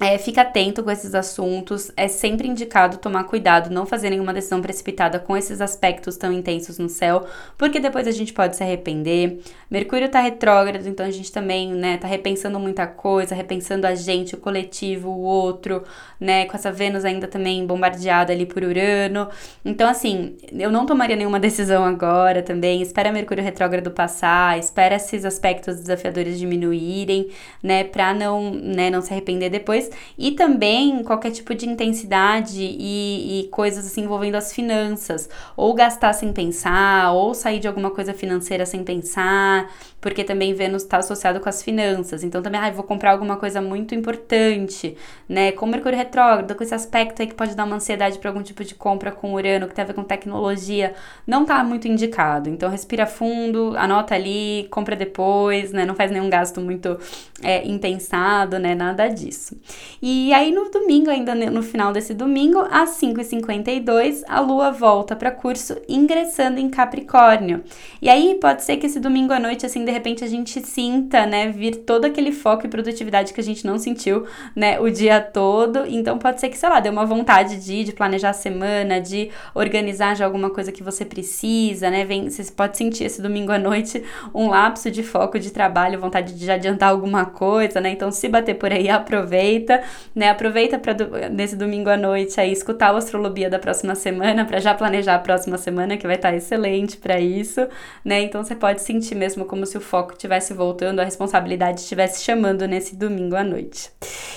é, 0.00 0.16
fica 0.16 0.42
atento 0.42 0.82
com 0.82 0.90
esses 0.90 1.14
assuntos. 1.14 1.90
É 1.96 2.06
sempre 2.08 2.46
indicado 2.46 2.98
tomar 2.98 3.24
cuidado, 3.24 3.70
não 3.70 3.84
fazer 3.84 4.10
nenhuma 4.10 4.32
decisão 4.32 4.60
precipitada 4.60 5.18
com 5.18 5.36
esses 5.36 5.60
aspectos 5.60 6.16
tão 6.16 6.32
intensos 6.32 6.78
no 6.78 6.88
céu, 6.88 7.26
porque 7.56 7.80
depois 7.80 8.06
a 8.06 8.12
gente 8.12 8.32
pode 8.32 8.56
se 8.56 8.62
arrepender. 8.62 9.40
Mercúrio 9.70 10.08
tá 10.08 10.20
retrógrado, 10.20 10.86
então 10.86 11.04
a 11.04 11.10
gente 11.10 11.32
também, 11.32 11.72
né, 11.72 11.96
tá 11.96 12.06
repensando 12.06 12.58
muita 12.60 12.86
coisa, 12.86 13.34
repensando 13.34 13.86
a 13.86 13.94
gente, 13.94 14.34
o 14.34 14.38
coletivo, 14.38 15.10
o 15.10 15.20
outro, 15.20 15.82
né, 16.20 16.46
com 16.46 16.56
essa 16.56 16.70
Vênus 16.70 17.04
ainda 17.04 17.26
também 17.26 17.66
bombardeada 17.66 18.32
ali 18.32 18.46
por 18.46 18.62
Urano. 18.62 19.28
Então, 19.64 19.88
assim, 19.88 20.36
eu 20.52 20.70
não 20.70 20.86
tomaria 20.86 21.16
nenhuma 21.16 21.40
decisão 21.40 21.84
agora 21.84 22.42
também. 22.42 22.82
Espera 22.82 23.12
Mercúrio 23.12 23.42
retrógrado 23.42 23.90
passar, 23.90 24.58
espera 24.58 24.94
esses 24.94 25.24
aspectos 25.24 25.76
desafiadores 25.76 26.38
diminuírem, 26.38 27.28
né, 27.62 27.84
pra 27.84 28.14
não, 28.14 28.52
né, 28.52 28.90
não 28.90 29.02
se 29.02 29.12
arrepender 29.12 29.50
depois 29.50 29.87
e 30.16 30.32
também 30.32 31.02
qualquer 31.02 31.30
tipo 31.30 31.54
de 31.54 31.68
intensidade 31.68 32.62
e, 32.62 33.40
e 33.40 33.48
coisas 33.48 33.86
assim 33.86 34.02
envolvendo 34.02 34.36
as 34.36 34.52
finanças, 34.52 35.28
ou 35.56 35.74
gastar 35.74 36.12
sem 36.12 36.32
pensar, 36.32 37.12
ou 37.12 37.34
sair 37.34 37.58
de 37.58 37.68
alguma 37.68 37.90
coisa 37.90 38.14
financeira 38.14 38.64
sem 38.66 38.84
pensar, 38.84 39.70
porque 40.00 40.22
também 40.24 40.54
Vênus 40.54 40.82
está 40.82 40.98
associado 40.98 41.40
com 41.40 41.48
as 41.48 41.62
finanças. 41.62 42.22
Então 42.22 42.42
também, 42.42 42.60
ah, 42.60 42.70
vou 42.70 42.84
comprar 42.84 43.12
alguma 43.12 43.36
coisa 43.36 43.60
muito 43.60 43.94
importante, 43.94 44.96
né? 45.28 45.52
Com 45.52 45.66
Mercúrio 45.66 45.98
retrógrado, 45.98 46.54
com 46.54 46.62
esse 46.62 46.74
aspecto 46.74 47.20
aí 47.20 47.28
que 47.28 47.34
pode 47.34 47.54
dar 47.56 47.64
uma 47.64 47.76
ansiedade 47.76 48.18
para 48.18 48.30
algum 48.30 48.42
tipo 48.42 48.64
de 48.64 48.74
compra 48.74 49.10
com 49.10 49.34
Urano, 49.34 49.66
que 49.66 49.74
tem 49.74 49.82
a 49.82 49.86
ver 49.86 49.94
com 49.94 50.04
tecnologia, 50.04 50.94
não 51.26 51.44
tá 51.44 51.62
muito 51.64 51.88
indicado. 51.88 52.48
Então 52.48 52.70
respira 52.70 53.06
fundo, 53.06 53.74
anota 53.76 54.14
ali, 54.14 54.68
compra 54.70 54.94
depois, 54.94 55.72
né? 55.72 55.84
Não 55.84 55.94
faz 55.94 56.10
nenhum 56.10 56.30
gasto 56.30 56.60
muito 56.60 56.98
é, 57.42 57.66
impensado, 57.66 58.58
né? 58.58 58.74
Nada 58.74 59.08
disso. 59.08 59.56
E 60.00 60.32
aí 60.32 60.52
no 60.52 60.70
domingo, 60.70 61.10
ainda 61.10 61.34
no 61.34 61.62
final 61.62 61.92
desse 61.92 62.14
domingo, 62.14 62.66
às 62.70 62.90
5h52, 63.00 64.22
a 64.28 64.40
Lua 64.40 64.70
volta 64.70 65.16
para 65.16 65.30
curso 65.30 65.76
ingressando 65.88 66.60
em 66.60 66.68
Capricórnio. 66.68 67.62
E 68.00 68.08
aí 68.08 68.36
pode 68.40 68.62
ser 68.62 68.76
que 68.76 68.86
esse 68.86 69.00
domingo 69.00 69.32
à 69.32 69.40
noite, 69.40 69.66
assim, 69.66 69.84
de 69.84 69.90
repente 69.90 70.24
a 70.24 70.26
gente 70.26 70.60
sinta, 70.66 71.26
né, 71.26 71.48
vir 71.48 71.76
todo 71.76 72.04
aquele 72.04 72.32
foco 72.32 72.66
e 72.66 72.68
produtividade 72.68 73.32
que 73.32 73.40
a 73.40 73.44
gente 73.44 73.66
não 73.66 73.78
sentiu, 73.78 74.26
né, 74.54 74.80
o 74.80 74.90
dia 74.90 75.20
todo. 75.20 75.84
Então 75.86 76.18
pode 76.18 76.40
ser 76.40 76.48
que, 76.48 76.58
sei 76.58 76.68
lá, 76.68 76.80
dê 76.80 76.88
uma 76.88 77.04
vontade 77.04 77.56
de, 77.56 77.84
de 77.84 77.92
planejar 77.92 78.30
a 78.30 78.34
semana, 78.34 79.00
de 79.00 79.30
organizar 79.54 80.14
já 80.16 80.24
alguma 80.24 80.50
coisa 80.50 80.70
que 80.70 80.82
você 80.82 81.04
precisa, 81.04 81.90
né? 81.90 82.04
Vem, 82.04 82.30
você 82.30 82.44
pode 82.52 82.76
sentir 82.76 83.04
esse 83.04 83.20
domingo 83.20 83.52
à 83.52 83.58
noite 83.58 84.02
um 84.34 84.48
lapso 84.48 84.90
de 84.90 85.02
foco 85.02 85.38
de 85.38 85.50
trabalho, 85.50 85.98
vontade 85.98 86.34
de 86.34 86.44
já 86.44 86.54
adiantar 86.54 86.90
alguma 86.90 87.24
coisa, 87.26 87.80
né? 87.80 87.90
Então 87.90 88.10
se 88.10 88.28
bater 88.28 88.54
por 88.54 88.72
aí, 88.72 88.88
aproveita, 88.88 89.67
né? 90.14 90.30
Aproveita 90.30 90.78
para 90.78 90.94
nesse 91.30 91.56
domingo 91.56 91.88
à 91.90 91.96
noite 91.96 92.40
aí 92.40 92.52
escutar 92.52 92.92
o 92.92 92.96
astrolobia 92.96 93.48
da 93.50 93.58
próxima 93.58 93.94
semana 93.94 94.44
para 94.44 94.60
já 94.60 94.74
planejar 94.74 95.16
a 95.16 95.18
próxima 95.18 95.58
semana 95.58 95.96
que 95.96 96.06
vai 96.06 96.16
estar 96.16 96.30
tá 96.30 96.36
excelente 96.36 96.96
para 96.96 97.20
isso, 97.20 97.66
né? 98.04 98.20
Então 98.22 98.42
você 98.42 98.54
pode 98.54 98.80
sentir 98.82 99.14
mesmo 99.14 99.44
como 99.44 99.66
se 99.66 99.76
o 99.76 99.80
foco 99.80 100.12
estivesse 100.12 100.52
voltando, 100.54 101.00
a 101.00 101.04
responsabilidade 101.04 101.80
estivesse 101.80 102.24
chamando 102.24 102.66
nesse 102.66 102.96
domingo 102.96 103.36
à 103.36 103.44
noite. 103.44 103.90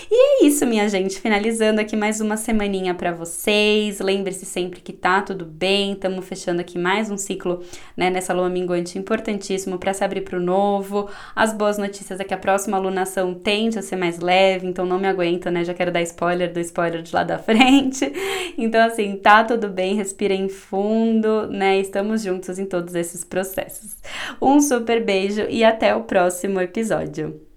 E 0.10 0.44
é 0.44 0.46
isso, 0.46 0.66
minha 0.66 0.90
gente, 0.90 1.20
finalizando 1.20 1.80
aqui 1.80 1.96
mais 1.96 2.20
uma 2.20 2.36
semaninha 2.36 2.94
para 2.94 3.12
vocês. 3.12 4.00
Lembre-se 4.00 4.46
sempre 4.46 4.82
que 4.82 4.92
tá 4.92 5.22
tudo 5.22 5.46
bem. 5.46 5.94
Estamos 5.94 6.26
fechando 6.26 6.60
aqui 6.60 6.78
mais 6.78 7.10
um 7.10 7.18
ciclo, 7.18 7.64
né, 7.96 8.10
nessa 8.10 8.34
lua 8.34 8.50
minguante 8.50 8.98
importantíssimo 8.98 9.78
para 9.78 9.94
se 9.94 10.04
abrir 10.04 10.22
para 10.22 10.38
o 10.38 10.42
novo. 10.42 11.10
As 11.36 11.54
boas 11.54 11.78
notícias 11.78 12.20
é 12.20 12.24
que 12.24 12.34
a 12.34 12.38
próxima 12.38 12.78
lunação 12.78 13.34
tende 13.34 13.80
a 13.80 13.82
ser 13.82 13.96
mais 13.96 14.20
leve, 14.20 14.68
então 14.68 14.86
não 14.86 15.00
me 15.00 15.08
aguento, 15.12 15.50
né? 15.50 15.64
Já 15.64 15.74
quero 15.74 15.92
dar 15.92 16.02
spoiler 16.02 16.52
do 16.52 16.60
spoiler 16.60 17.02
de 17.02 17.14
lá 17.14 17.24
da 17.24 17.38
frente. 17.40 18.12
Então 18.58 18.82
assim, 18.82 19.16
tá 19.18 19.44
tudo 19.44 19.70
bem, 19.70 19.96
respirem 19.96 20.50
fundo, 20.50 21.48
né? 21.48 21.80
Estamos 21.80 22.24
juntos 22.24 22.58
em 22.58 22.66
todos 22.66 22.96
esses 22.96 23.24
processos. 23.24 23.96
Um 24.42 24.60
super 24.60 25.04
beijo 25.04 25.22
beijo 25.22 25.46
e 25.50 25.64
até 25.64 25.96
o 25.96 26.04
próximo 26.04 26.60
episódio. 26.60 27.51